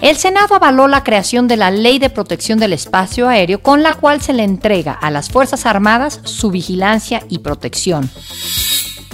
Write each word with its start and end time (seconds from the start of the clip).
El 0.00 0.16
Senado 0.16 0.54
avaló 0.54 0.86
la 0.86 1.02
creación 1.02 1.48
de 1.48 1.56
la 1.56 1.70
Ley 1.70 1.98
de 1.98 2.08
Protección 2.08 2.58
del 2.58 2.72
Espacio 2.72 3.28
Aéreo 3.28 3.60
con 3.62 3.82
la 3.82 3.94
cual 3.94 4.22
se 4.22 4.32
le 4.32 4.44
entrega 4.44 4.92
a 4.92 5.10
las 5.10 5.28
Fuerzas 5.28 5.66
Armadas 5.66 6.20
su 6.24 6.50
vigilancia 6.50 7.24
y 7.28 7.40
protección. 7.40 8.08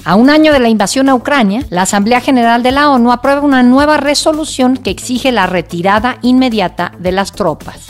A 0.05 0.17
un 0.17 0.29
año 0.29 0.53
de 0.53 0.61
la 0.61 0.69
invasión 0.69 1.09
a 1.09 1.15
Ucrania, 1.15 1.65
la 1.71 1.83
Asamblea 1.83 2.21
General 2.21 2.63
de 2.63 2.73
la 2.73 2.91
ONU 2.91 3.11
aprueba 3.11 3.41
una 3.41 3.63
nueva 3.63 3.97
resolución 3.97 4.77
que 4.77 4.91
exige 4.91 5.33
la 5.33 5.47
retirada 5.47 6.19
inmediata 6.21 6.93
de 6.99 7.13
las 7.13 7.33
tropas. 7.33 7.89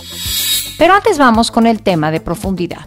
Pero 0.78 0.94
antes 0.94 1.18
vamos 1.18 1.50
con 1.50 1.66
el 1.66 1.82
tema 1.82 2.12
de 2.12 2.20
profundidad. 2.20 2.86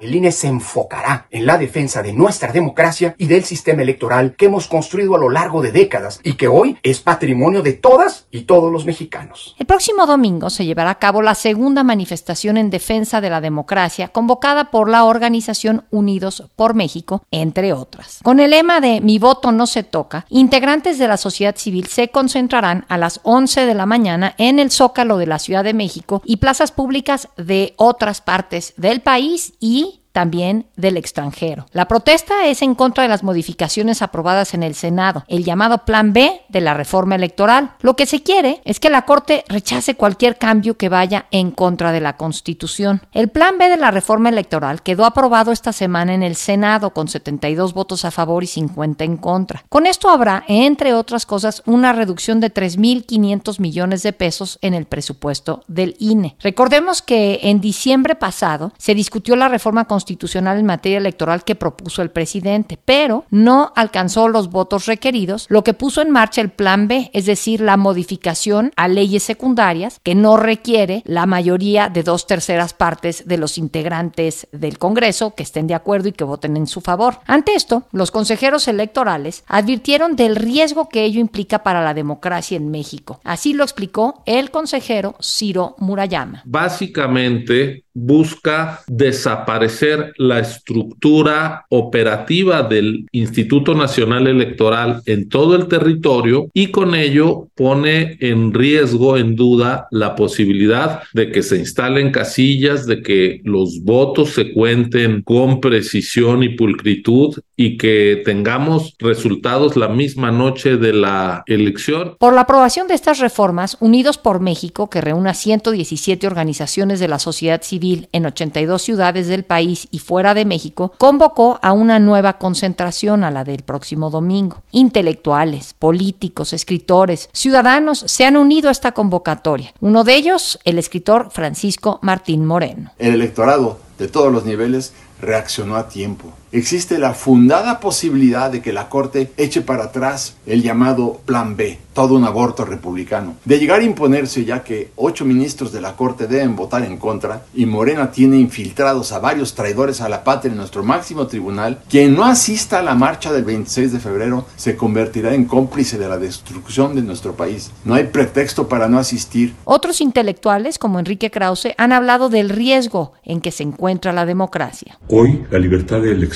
El 0.00 0.14
INE 0.14 0.32
se 0.32 0.48
enfocará 0.48 1.26
en 1.30 1.46
la 1.46 1.58
defensa 1.58 2.02
de 2.02 2.12
nuestra 2.12 2.52
democracia 2.52 3.14
y 3.18 3.26
del 3.26 3.44
sistema 3.44 3.82
electoral 3.82 4.34
que 4.36 4.46
hemos 4.46 4.68
construido 4.68 5.14
a 5.14 5.18
lo 5.18 5.30
largo 5.30 5.62
de 5.62 5.72
décadas 5.72 6.20
y 6.22 6.34
que 6.34 6.48
hoy 6.48 6.78
es 6.82 7.00
patrimonio 7.00 7.62
de 7.62 7.72
todas 7.72 8.26
y 8.30 8.42
todos 8.42 8.72
los 8.72 8.84
mexicanos. 8.84 9.54
El 9.58 9.66
próximo 9.66 10.06
domingo 10.06 10.50
se 10.50 10.64
llevará 10.64 10.90
a 10.90 10.98
cabo 10.98 11.22
la 11.22 11.34
segunda 11.34 11.84
manifestación 11.84 12.56
en 12.56 12.70
defensa 12.70 13.20
de 13.20 13.30
la 13.30 13.40
democracia 13.40 14.08
convocada 14.08 14.70
por 14.70 14.88
la 14.88 15.04
organización 15.04 15.84
Unidos 15.90 16.44
por 16.56 16.74
México, 16.74 17.22
entre 17.30 17.72
otras. 17.72 18.20
Con 18.22 18.40
el 18.40 18.50
lema 18.50 18.80
de 18.80 19.00
Mi 19.00 19.18
voto 19.18 19.52
no 19.52 19.66
se 19.66 19.82
toca, 19.82 20.26
integrantes 20.28 20.98
de 20.98 21.08
la 21.08 21.16
sociedad 21.16 21.56
civil 21.56 21.86
se 21.86 22.08
concentrarán 22.08 22.84
a 22.88 22.98
las 22.98 23.20
11 23.22 23.66
de 23.66 23.74
la 23.74 23.86
mañana 23.86 24.34
en 24.38 24.58
el 24.58 24.70
Zócalo 24.70 25.16
de 25.18 25.26
la 25.26 25.38
Ciudad 25.38 25.64
de 25.64 25.74
México 25.74 26.22
y 26.24 26.36
plazas 26.36 26.72
públicas 26.72 27.28
de 27.36 27.74
otras 27.76 28.20
partes 28.20 28.74
del 28.76 29.00
país 29.00 29.54
y 29.60 29.85
también 30.16 30.64
del 30.76 30.96
extranjero. 30.96 31.66
La 31.72 31.88
protesta 31.88 32.46
es 32.46 32.62
en 32.62 32.74
contra 32.74 33.02
de 33.02 33.10
las 33.10 33.22
modificaciones 33.22 34.00
aprobadas 34.00 34.54
en 34.54 34.62
el 34.62 34.74
Senado, 34.74 35.24
el 35.28 35.44
llamado 35.44 35.84
Plan 35.84 36.14
B 36.14 36.40
de 36.48 36.62
la 36.62 36.72
reforma 36.72 37.16
electoral. 37.16 37.74
Lo 37.82 37.96
que 37.96 38.06
se 38.06 38.22
quiere 38.22 38.62
es 38.64 38.80
que 38.80 38.88
la 38.88 39.02
Corte 39.02 39.44
rechace 39.46 39.94
cualquier 39.94 40.38
cambio 40.38 40.78
que 40.78 40.88
vaya 40.88 41.26
en 41.32 41.50
contra 41.50 41.92
de 41.92 42.00
la 42.00 42.16
Constitución. 42.16 43.02
El 43.12 43.28
Plan 43.28 43.58
B 43.58 43.68
de 43.68 43.76
la 43.76 43.90
reforma 43.90 44.30
electoral 44.30 44.80
quedó 44.80 45.04
aprobado 45.04 45.52
esta 45.52 45.74
semana 45.74 46.14
en 46.14 46.22
el 46.22 46.34
Senado 46.34 46.94
con 46.94 47.08
72 47.08 47.74
votos 47.74 48.06
a 48.06 48.10
favor 48.10 48.42
y 48.42 48.46
50 48.46 49.04
en 49.04 49.18
contra. 49.18 49.64
Con 49.68 49.84
esto 49.84 50.08
habrá, 50.08 50.44
entre 50.48 50.94
otras 50.94 51.26
cosas, 51.26 51.62
una 51.66 51.92
reducción 51.92 52.40
de 52.40 52.50
3.500 52.50 53.60
millones 53.60 54.02
de 54.02 54.14
pesos 54.14 54.58
en 54.62 54.72
el 54.72 54.86
presupuesto 54.86 55.62
del 55.68 55.94
INE. 55.98 56.36
Recordemos 56.40 57.02
que 57.02 57.40
en 57.42 57.60
diciembre 57.60 58.14
pasado 58.14 58.72
se 58.78 58.94
discutió 58.94 59.36
la 59.36 59.48
reforma 59.48 59.84
constitucional 59.84 60.05
constitucional 60.06 60.60
en 60.60 60.66
materia 60.66 60.98
electoral 60.98 61.42
que 61.42 61.56
propuso 61.56 62.00
el 62.00 62.10
presidente, 62.10 62.78
pero 62.84 63.24
no 63.30 63.72
alcanzó 63.74 64.28
los 64.28 64.50
votos 64.50 64.86
requeridos, 64.86 65.46
lo 65.48 65.64
que 65.64 65.74
puso 65.74 66.00
en 66.00 66.12
marcha 66.12 66.40
el 66.40 66.50
Plan 66.50 66.86
B, 66.86 67.10
es 67.12 67.26
decir, 67.26 67.60
la 67.60 67.76
modificación 67.76 68.70
a 68.76 68.86
leyes 68.86 69.24
secundarias 69.24 69.98
que 70.04 70.14
no 70.14 70.36
requiere 70.36 71.02
la 71.06 71.26
mayoría 71.26 71.88
de 71.88 72.04
dos 72.04 72.28
terceras 72.28 72.72
partes 72.72 73.26
de 73.26 73.36
los 73.36 73.58
integrantes 73.58 74.46
del 74.52 74.78
Congreso 74.78 75.34
que 75.34 75.42
estén 75.42 75.66
de 75.66 75.74
acuerdo 75.74 76.08
y 76.08 76.12
que 76.12 76.22
voten 76.22 76.56
en 76.56 76.68
su 76.68 76.80
favor. 76.80 77.18
Ante 77.26 77.56
esto, 77.56 77.88
los 77.90 78.12
consejeros 78.12 78.68
electorales 78.68 79.42
advirtieron 79.48 80.14
del 80.14 80.36
riesgo 80.36 80.88
que 80.88 81.02
ello 81.02 81.18
implica 81.18 81.64
para 81.64 81.82
la 81.82 81.94
democracia 81.94 82.56
en 82.56 82.70
México. 82.70 83.20
Así 83.24 83.54
lo 83.54 83.64
explicó 83.64 84.22
el 84.24 84.52
consejero 84.52 85.16
Ciro 85.20 85.74
Murayama. 85.78 86.42
Básicamente, 86.44 87.86
busca 87.96 88.82
desaparecer 88.86 89.95
la 90.16 90.40
estructura 90.40 91.66
operativa 91.68 92.62
del 92.62 93.06
Instituto 93.12 93.74
Nacional 93.74 94.26
Electoral 94.26 95.02
en 95.06 95.28
todo 95.28 95.56
el 95.56 95.68
territorio 95.68 96.48
y 96.52 96.68
con 96.68 96.94
ello 96.94 97.48
pone 97.54 98.16
en 98.20 98.52
riesgo, 98.52 99.16
en 99.16 99.36
duda, 99.36 99.88
la 99.90 100.14
posibilidad 100.14 101.02
de 101.12 101.30
que 101.30 101.42
se 101.42 101.56
instalen 101.56 102.10
casillas, 102.10 102.86
de 102.86 103.02
que 103.02 103.40
los 103.44 103.82
votos 103.82 104.30
se 104.30 104.52
cuenten 104.52 105.22
con 105.22 105.60
precisión 105.60 106.42
y 106.42 106.50
pulcritud 106.50 107.36
y 107.56 107.78
que 107.78 108.22
tengamos 108.24 108.94
resultados 108.98 109.76
la 109.76 109.88
misma 109.88 110.30
noche 110.30 110.76
de 110.76 110.92
la 110.92 111.42
elección. 111.46 112.16
Por 112.18 112.34
la 112.34 112.42
aprobación 112.42 112.86
de 112.86 112.94
estas 112.94 113.18
reformas, 113.18 113.76
Unidos 113.80 114.18
por 114.18 114.40
México, 114.40 114.90
que 114.90 115.00
reúne 115.00 115.30
a 115.30 115.34
117 115.34 116.26
organizaciones 116.26 117.00
de 117.00 117.08
la 117.08 117.18
sociedad 117.18 117.62
civil, 117.62 118.08
en 118.12 118.26
82 118.26 118.82
ciudades 118.82 119.28
del 119.28 119.44
país 119.44 119.88
y 119.90 120.00
fuera 120.00 120.34
de 120.34 120.44
México, 120.44 120.92
convocó 120.98 121.58
a 121.62 121.72
una 121.72 121.98
nueva 121.98 122.38
concentración 122.38 123.24
a 123.24 123.30
la 123.30 123.44
del 123.44 123.62
próximo 123.62 124.10
domingo. 124.10 124.62
Intelectuales, 124.72 125.74
políticos, 125.78 126.52
escritores, 126.52 127.30
ciudadanos 127.32 128.04
se 128.06 128.24
han 128.24 128.36
unido 128.36 128.68
a 128.68 128.72
esta 128.72 128.92
convocatoria. 128.92 129.72
Uno 129.80 130.04
de 130.04 130.14
ellos, 130.16 130.58
el 130.64 130.78
escritor 130.78 131.30
Francisco 131.30 131.98
Martín 132.02 132.44
Moreno. 132.44 132.92
El 132.98 133.14
electorado 133.14 133.78
de 133.98 134.08
todos 134.08 134.32
los 134.32 134.44
niveles 134.44 134.92
reaccionó 135.20 135.76
a 135.76 135.88
tiempo. 135.88 136.32
Existe 136.52 136.98
la 136.98 137.12
fundada 137.12 137.80
posibilidad 137.80 138.50
de 138.50 138.62
que 138.62 138.72
la 138.72 138.88
Corte 138.88 139.32
eche 139.36 139.62
para 139.62 139.84
atrás 139.84 140.36
el 140.46 140.62
llamado 140.62 141.20
Plan 141.26 141.56
B, 141.56 141.78
todo 141.92 142.14
un 142.14 142.24
aborto 142.24 142.64
republicano, 142.64 143.34
de 143.44 143.58
llegar 143.58 143.80
a 143.80 143.84
imponerse 143.84 144.44
ya 144.44 144.62
que 144.62 144.90
ocho 144.94 145.24
ministros 145.24 145.72
de 145.72 145.80
la 145.80 145.96
Corte 145.96 146.28
deben 146.28 146.54
votar 146.54 146.84
en 146.84 146.98
contra 146.98 147.42
y 147.52 147.66
Morena 147.66 148.12
tiene 148.12 148.38
infiltrados 148.38 149.10
a 149.12 149.18
varios 149.18 149.54
traidores 149.54 150.00
a 150.00 150.08
la 150.08 150.22
patria 150.22 150.52
en 150.52 150.58
nuestro 150.58 150.84
máximo 150.84 151.26
tribunal, 151.26 151.80
quien 151.88 152.14
no 152.14 152.24
asista 152.24 152.78
a 152.78 152.82
la 152.82 152.94
marcha 152.94 153.32
del 153.32 153.44
26 153.44 153.92
de 153.92 153.98
febrero 153.98 154.46
se 154.56 154.76
convertirá 154.76 155.34
en 155.34 155.46
cómplice 155.46 155.98
de 155.98 156.08
la 156.08 156.18
destrucción 156.18 156.94
de 156.94 157.02
nuestro 157.02 157.34
país. 157.34 157.72
No 157.84 157.94
hay 157.94 158.04
pretexto 158.04 158.68
para 158.68 158.88
no 158.88 158.98
asistir. 158.98 159.54
Otros 159.64 160.00
intelectuales, 160.00 160.78
como 160.78 161.00
Enrique 161.00 161.30
Krause, 161.30 161.74
han 161.76 161.92
hablado 161.92 162.28
del 162.28 162.50
riesgo 162.50 163.12
en 163.24 163.40
que 163.40 163.50
se 163.50 163.64
encuentra 163.64 164.12
la 164.12 164.26
democracia. 164.26 164.98
Hoy 165.08 165.44
la 165.50 165.58
libertad 165.58 166.00
de 166.00 166.12
elección, 166.12 166.35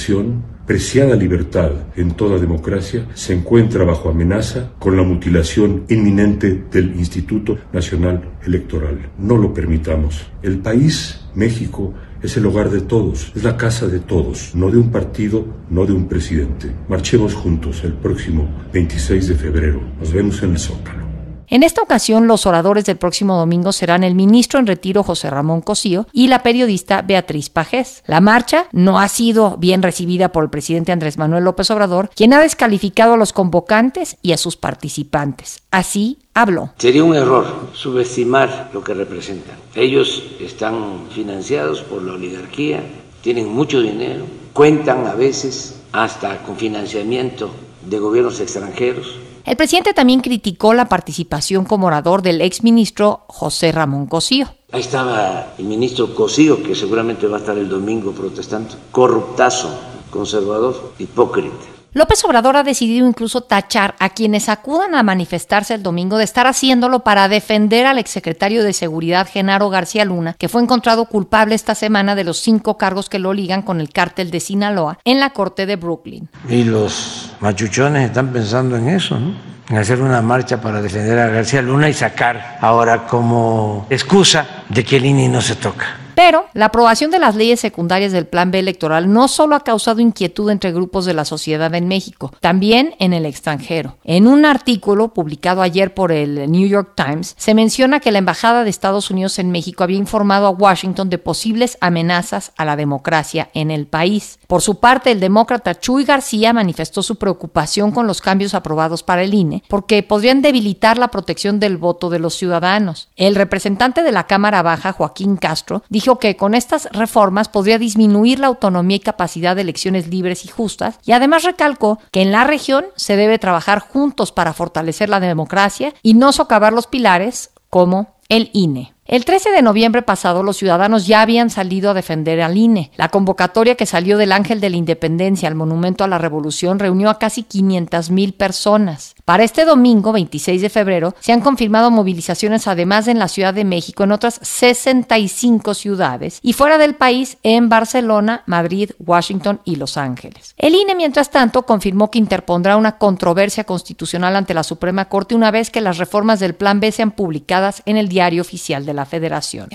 preciada 0.67 1.17
libertad 1.17 1.73
en 1.97 2.13
toda 2.13 2.39
democracia, 2.39 3.07
se 3.15 3.35
encuentra 3.35 3.85
bajo 3.85 4.09
amenaza 4.09 4.71
con 4.79 4.97
la 4.97 5.03
mutilación 5.03 5.85
inminente 5.89 6.65
del 6.71 6.95
Instituto 6.97 7.59
Nacional 7.73 8.23
Electoral. 8.47 9.11
No 9.19 9.37
lo 9.37 9.53
permitamos. 9.53 10.31
El 10.43 10.59
país, 10.59 11.21
México, 11.35 11.93
es 12.23 12.37
el 12.37 12.47
hogar 12.47 12.71
de 12.71 12.83
todos, 12.83 13.33
es 13.35 13.43
la 13.43 13.57
casa 13.57 13.89
de 13.89 13.99
todos, 14.01 14.55
no 14.55 14.71
de 14.71 14.79
un 14.79 14.91
partido, 14.91 15.45
no 15.71 15.87
de 15.87 15.93
un 15.93 16.07
presidente. 16.07 16.71
Marchemos 16.89 17.35
juntos 17.35 17.83
el 17.83 17.95
próximo 17.95 18.49
26 18.73 19.29
de 19.29 19.35
febrero. 19.35 19.81
Nos 19.99 20.13
vemos 20.13 20.43
en 20.43 20.53
el 20.53 20.59
Zócalo. 20.59 21.10
En 21.53 21.65
esta 21.65 21.83
ocasión, 21.83 22.29
los 22.29 22.47
oradores 22.47 22.85
del 22.85 22.97
próximo 22.97 23.37
domingo 23.37 23.73
serán 23.73 24.05
el 24.05 24.15
ministro 24.15 24.61
en 24.61 24.69
retiro 24.69 25.03
José 25.03 25.31
Ramón 25.31 25.63
Cosío 25.63 26.07
y 26.13 26.29
la 26.29 26.45
periodista 26.45 27.03
Beatriz 27.03 27.51
Pajés. 27.51 28.05
La 28.07 28.21
marcha 28.21 28.67
no 28.71 29.01
ha 29.01 29.09
sido 29.09 29.57
bien 29.57 29.83
recibida 29.83 30.31
por 30.31 30.45
el 30.45 30.51
presidente 30.51 30.93
Andrés 30.93 31.19
Manuel 31.19 31.43
López 31.43 31.69
Obrador, 31.73 32.09
quien 32.15 32.33
ha 32.35 32.41
descalificado 32.41 33.15
a 33.15 33.17
los 33.17 33.33
convocantes 33.33 34.17
y 34.23 34.31
a 34.31 34.37
sus 34.37 34.57
participantes. 34.57 35.65
Así 35.73 36.19
habló. 36.35 36.71
Sería 36.79 37.03
un 37.03 37.17
error 37.17 37.71
subestimar 37.73 38.71
lo 38.73 38.85
que 38.85 38.95
representan. 38.95 39.57
Ellos 39.75 40.23
están 40.39 41.09
financiados 41.13 41.81
por 41.81 42.01
la 42.03 42.13
oligarquía, 42.13 42.81
tienen 43.23 43.53
mucho 43.53 43.81
dinero, 43.81 44.25
cuentan 44.53 45.05
a 45.09 45.15
veces 45.15 45.81
hasta 45.91 46.45
con 46.45 46.57
financiamiento 46.57 47.51
de 47.85 47.99
gobiernos 47.99 48.39
extranjeros 48.39 49.19
el 49.45 49.57
presidente 49.57 49.95
también 49.95 50.21
criticó 50.21 50.75
la 50.75 50.89
participación 50.89 51.65
como 51.65 51.87
orador 51.87 52.23
del 52.23 52.41
exministro 52.41 53.25
José 53.29 53.73
Ramón 53.73 54.07
Cosío. 54.07 54.49
Ahí 54.73 54.81
estaba 54.81 55.55
el 55.59 55.65
ministro 55.65 56.15
Cosío, 56.15 56.63
que 56.63 56.75
seguramente 56.75 57.27
va 57.27 57.39
a 57.39 57.41
estar 57.41 57.59
el 57.59 57.69
domingo 57.69 58.13
protestando. 58.13 58.75
Corruptazo, 58.93 59.69
conservador, 60.11 60.93
hipócrita. 60.99 61.80
López 61.93 62.25
Obrador 62.25 62.57
ha 62.57 62.63
decidido 62.63 63.09
incluso 63.09 63.41
tachar 63.41 63.97
a 63.99 64.11
quienes 64.11 64.49
acudan 64.49 64.95
a 64.95 65.03
manifestarse 65.03 65.75
el 65.75 65.83
domingo 65.83 66.19
de 66.19 66.25
estar 66.25 66.47
haciéndolo 66.47 67.01
para 67.01 67.29
defender 67.29 67.85
al 67.85 67.99
exsecretario 67.99 68.63
de 68.63 68.73
Seguridad 68.73 69.27
Genaro 69.29 69.71
García 69.71 70.05
Luna, 70.05 70.37
que 70.39 70.49
fue 70.49 70.63
encontrado 70.63 71.07
culpable 71.07 71.57
esta 71.57 71.75
semana 71.75 72.15
de 72.15 72.23
los 72.23 72.39
cinco 72.39 72.79
cargos 72.79 73.09
que 73.09 73.19
lo 73.19 73.33
ligan 73.33 73.63
con 73.63 73.81
el 73.81 73.91
cártel 73.91 74.31
de 74.31 74.39
Sinaloa 74.39 75.01
en 75.05 75.19
la 75.19 75.31
corte 75.31 75.67
de 75.67 75.75
Brooklyn. 75.75 76.29
Y 76.49 76.63
los 76.63 77.33
machuchones 77.41 78.05
están 78.05 78.33
pensando 78.33 78.77
en 78.77 78.89
eso, 78.89 79.19
¿no? 79.19 79.35
En 79.69 79.77
hacer 79.77 80.01
una 80.01 80.23
marcha 80.23 80.61
para 80.61 80.81
defender 80.81 81.19
a 81.19 81.29
García 81.29 81.61
Luna 81.61 81.89
y 81.89 81.95
sacar 81.95 82.59
ahora 82.61 83.09
como 83.09 83.87
excusa 83.91 84.65
de 84.69 84.85
que 84.85 84.99
el 84.99 85.07
INE 85.07 85.29
no 85.29 85.41
se 85.41 85.57
toca. 85.57 86.00
Pero 86.15 86.47
la 86.53 86.67
aprobación 86.67 87.11
de 87.11 87.19
las 87.19 87.37
leyes 87.37 87.61
secundarias 87.61 88.13
del 88.13 88.27
Plan 88.27 88.51
B 88.51 88.59
electoral 88.59 89.13
no 89.13 89.29
solo 89.29 89.57
ha 89.57 89.65
causado 89.65 90.01
inquietud 90.01 90.51
entre 90.51 90.73
grupos 90.73 91.05
de 91.05 91.15
la 91.15 91.25
sociedad 91.25 91.75
en 91.75 91.89
México, 91.89 92.33
también 92.41 92.95
en 92.99 93.13
el 93.13 93.27
extranjero. 93.27 93.97
En 94.05 94.27
un 94.27 94.45
artículo 94.45 95.15
publicado 95.15 95.63
ayer 95.63 95.95
por 95.95 96.13
el 96.13 96.51
New 96.51 96.69
York 96.69 96.93
Times, 96.95 97.35
se 97.39 97.55
menciona 97.55 98.01
que 98.01 98.13
la 98.13 98.19
Embajada 98.19 98.65
de 98.65 98.71
Estados 98.71 99.11
Unidos 99.11 99.39
en 99.39 99.51
México 99.51 99.85
había 99.85 99.99
informado 99.99 100.47
a 100.47 100.51
Washington 100.51 101.11
de 101.11 101.19
posibles 101.19 101.79
amenazas 101.81 102.53
a 102.57 102.65
la 102.65 102.77
democracia 102.77 103.51
en 103.55 103.71
el 103.71 103.87
país. 103.87 104.39
Por 104.47 104.63
su 104.63 104.81
parte, 104.81 105.11
el 105.11 105.21
demócrata 105.21 105.79
Chuy 105.79 106.05
García 106.05 106.53
manifestó 106.53 107.03
su 107.03 107.17
preocupación 107.17 107.93
con 107.93 108.07
los 108.07 108.21
cambios 108.21 108.55
aprobados 108.55 109.03
para 109.03 109.23
el 109.23 109.35
INE 109.35 109.63
porque 109.69 110.03
podrían 110.03 110.43
debilitar 110.43 110.99
la 110.99 111.09
protección 111.09 111.61
del 111.61 111.77
voto 111.77 112.11
de 112.11 112.19
los 112.19 112.35
ciudadanos. 112.35 113.09
El 113.17 113.35
representante 113.35 114.03
de 114.03 114.13
la 114.13 114.27
Cámara 114.27 114.63
Baja, 114.63 114.93
Joaquín 114.93 115.37
Castro, 115.37 115.83
que 116.19 116.37
con 116.37 116.55
estas 116.55 116.89
reformas 116.93 117.49
podría 117.49 117.79
disminuir 117.79 118.39
la 118.39 118.49
autonomía 118.49 118.97
y 118.97 119.01
capacidad 119.01 119.55
de 119.55 119.63
elecciones 119.63 120.09
libres 120.09 120.45
y 120.45 120.49
justas 120.49 120.99
y 121.05 121.13
además 121.13 121.45
recalcó 121.45 121.99
que 122.11 122.23
en 122.23 122.33
la 122.33 122.45
región 122.45 122.87
se 122.97 123.17
debe 123.17 123.39
trabajar 123.39 123.81
juntos 123.81 124.33
para 124.33 124.53
fortalecer 124.53 125.09
la 125.09 125.21
democracia 125.21 125.95
y 126.03 126.15
no 126.15 126.33
socavar 126.33 126.73
los 126.73 126.87
pilares 126.87 127.51
como 127.69 128.17
el 128.29 128.51
INE. 128.53 128.95
El 129.11 129.25
13 129.25 129.51
de 129.51 129.63
noviembre 129.63 130.03
pasado 130.03 130.45
los 130.45 130.57
ciudadanos 130.57 131.05
ya 131.05 131.21
habían 131.21 131.51
salido 131.51 131.91
a 131.91 131.95
defender 131.95 132.41
al 132.41 132.57
INE. 132.57 132.93
La 132.95 133.09
convocatoria 133.09 133.75
que 133.75 133.85
salió 133.85 134.17
del 134.17 134.31
Ángel 134.31 134.61
de 134.61 134.71
la 134.71 134.77
Independencia 134.77 135.49
al 135.49 135.57
Monumento 135.57 136.05
a 136.05 136.07
la 136.07 136.19
Revolución 136.19 136.79
reunió 136.79 137.11
a 137.11 137.19
casi 137.19 137.43
500 137.43 138.11
mil 138.11 138.35
personas. 138.35 139.17
Para 139.25 139.43
este 139.43 139.65
domingo, 139.65 140.13
26 140.13 140.63
de 140.63 140.71
febrero, 140.71 141.17
se 141.19 141.33
han 141.33 141.41
confirmado 141.41 141.91
movilizaciones 141.91 142.69
además 142.69 143.09
en 143.09 143.19
la 143.19 143.27
Ciudad 143.27 143.53
de 143.53 143.65
México, 143.65 144.05
en 144.05 144.13
otras 144.13 144.39
65 144.43 145.75
ciudades 145.75 146.39
y 146.41 146.53
fuera 146.53 146.79
del 146.79 146.95
país 146.95 147.37
en 147.43 147.69
Barcelona, 147.69 148.45
Madrid, 148.47 148.93
Washington 149.01 149.61
y 149.65 149.75
Los 149.75 149.97
Ángeles. 149.97 150.55
El 150.57 150.77
INE, 150.77 150.95
mientras 150.95 151.31
tanto, 151.31 151.67
confirmó 151.67 152.13
que 152.13 152.21
interpondrá 152.21 152.77
una 152.77 152.97
controversia 152.97 153.65
constitucional 153.65 154.37
ante 154.37 154.55
la 154.55 154.63
Suprema 154.63 155.07
Corte 155.09 155.35
una 155.35 155.51
vez 155.51 155.71
que 155.71 155.81
las 155.81 155.99
reformas 155.99 156.39
del 156.39 156.55
Plan 156.55 156.79
B 156.79 156.93
sean 156.93 157.11
publicadas 157.11 157.83
en 157.87 157.97
el 157.97 158.09
diario 158.09 158.43
oficial 158.43 158.87
de 158.87 158.95
la 158.95 159.00
Federación. 159.07 159.69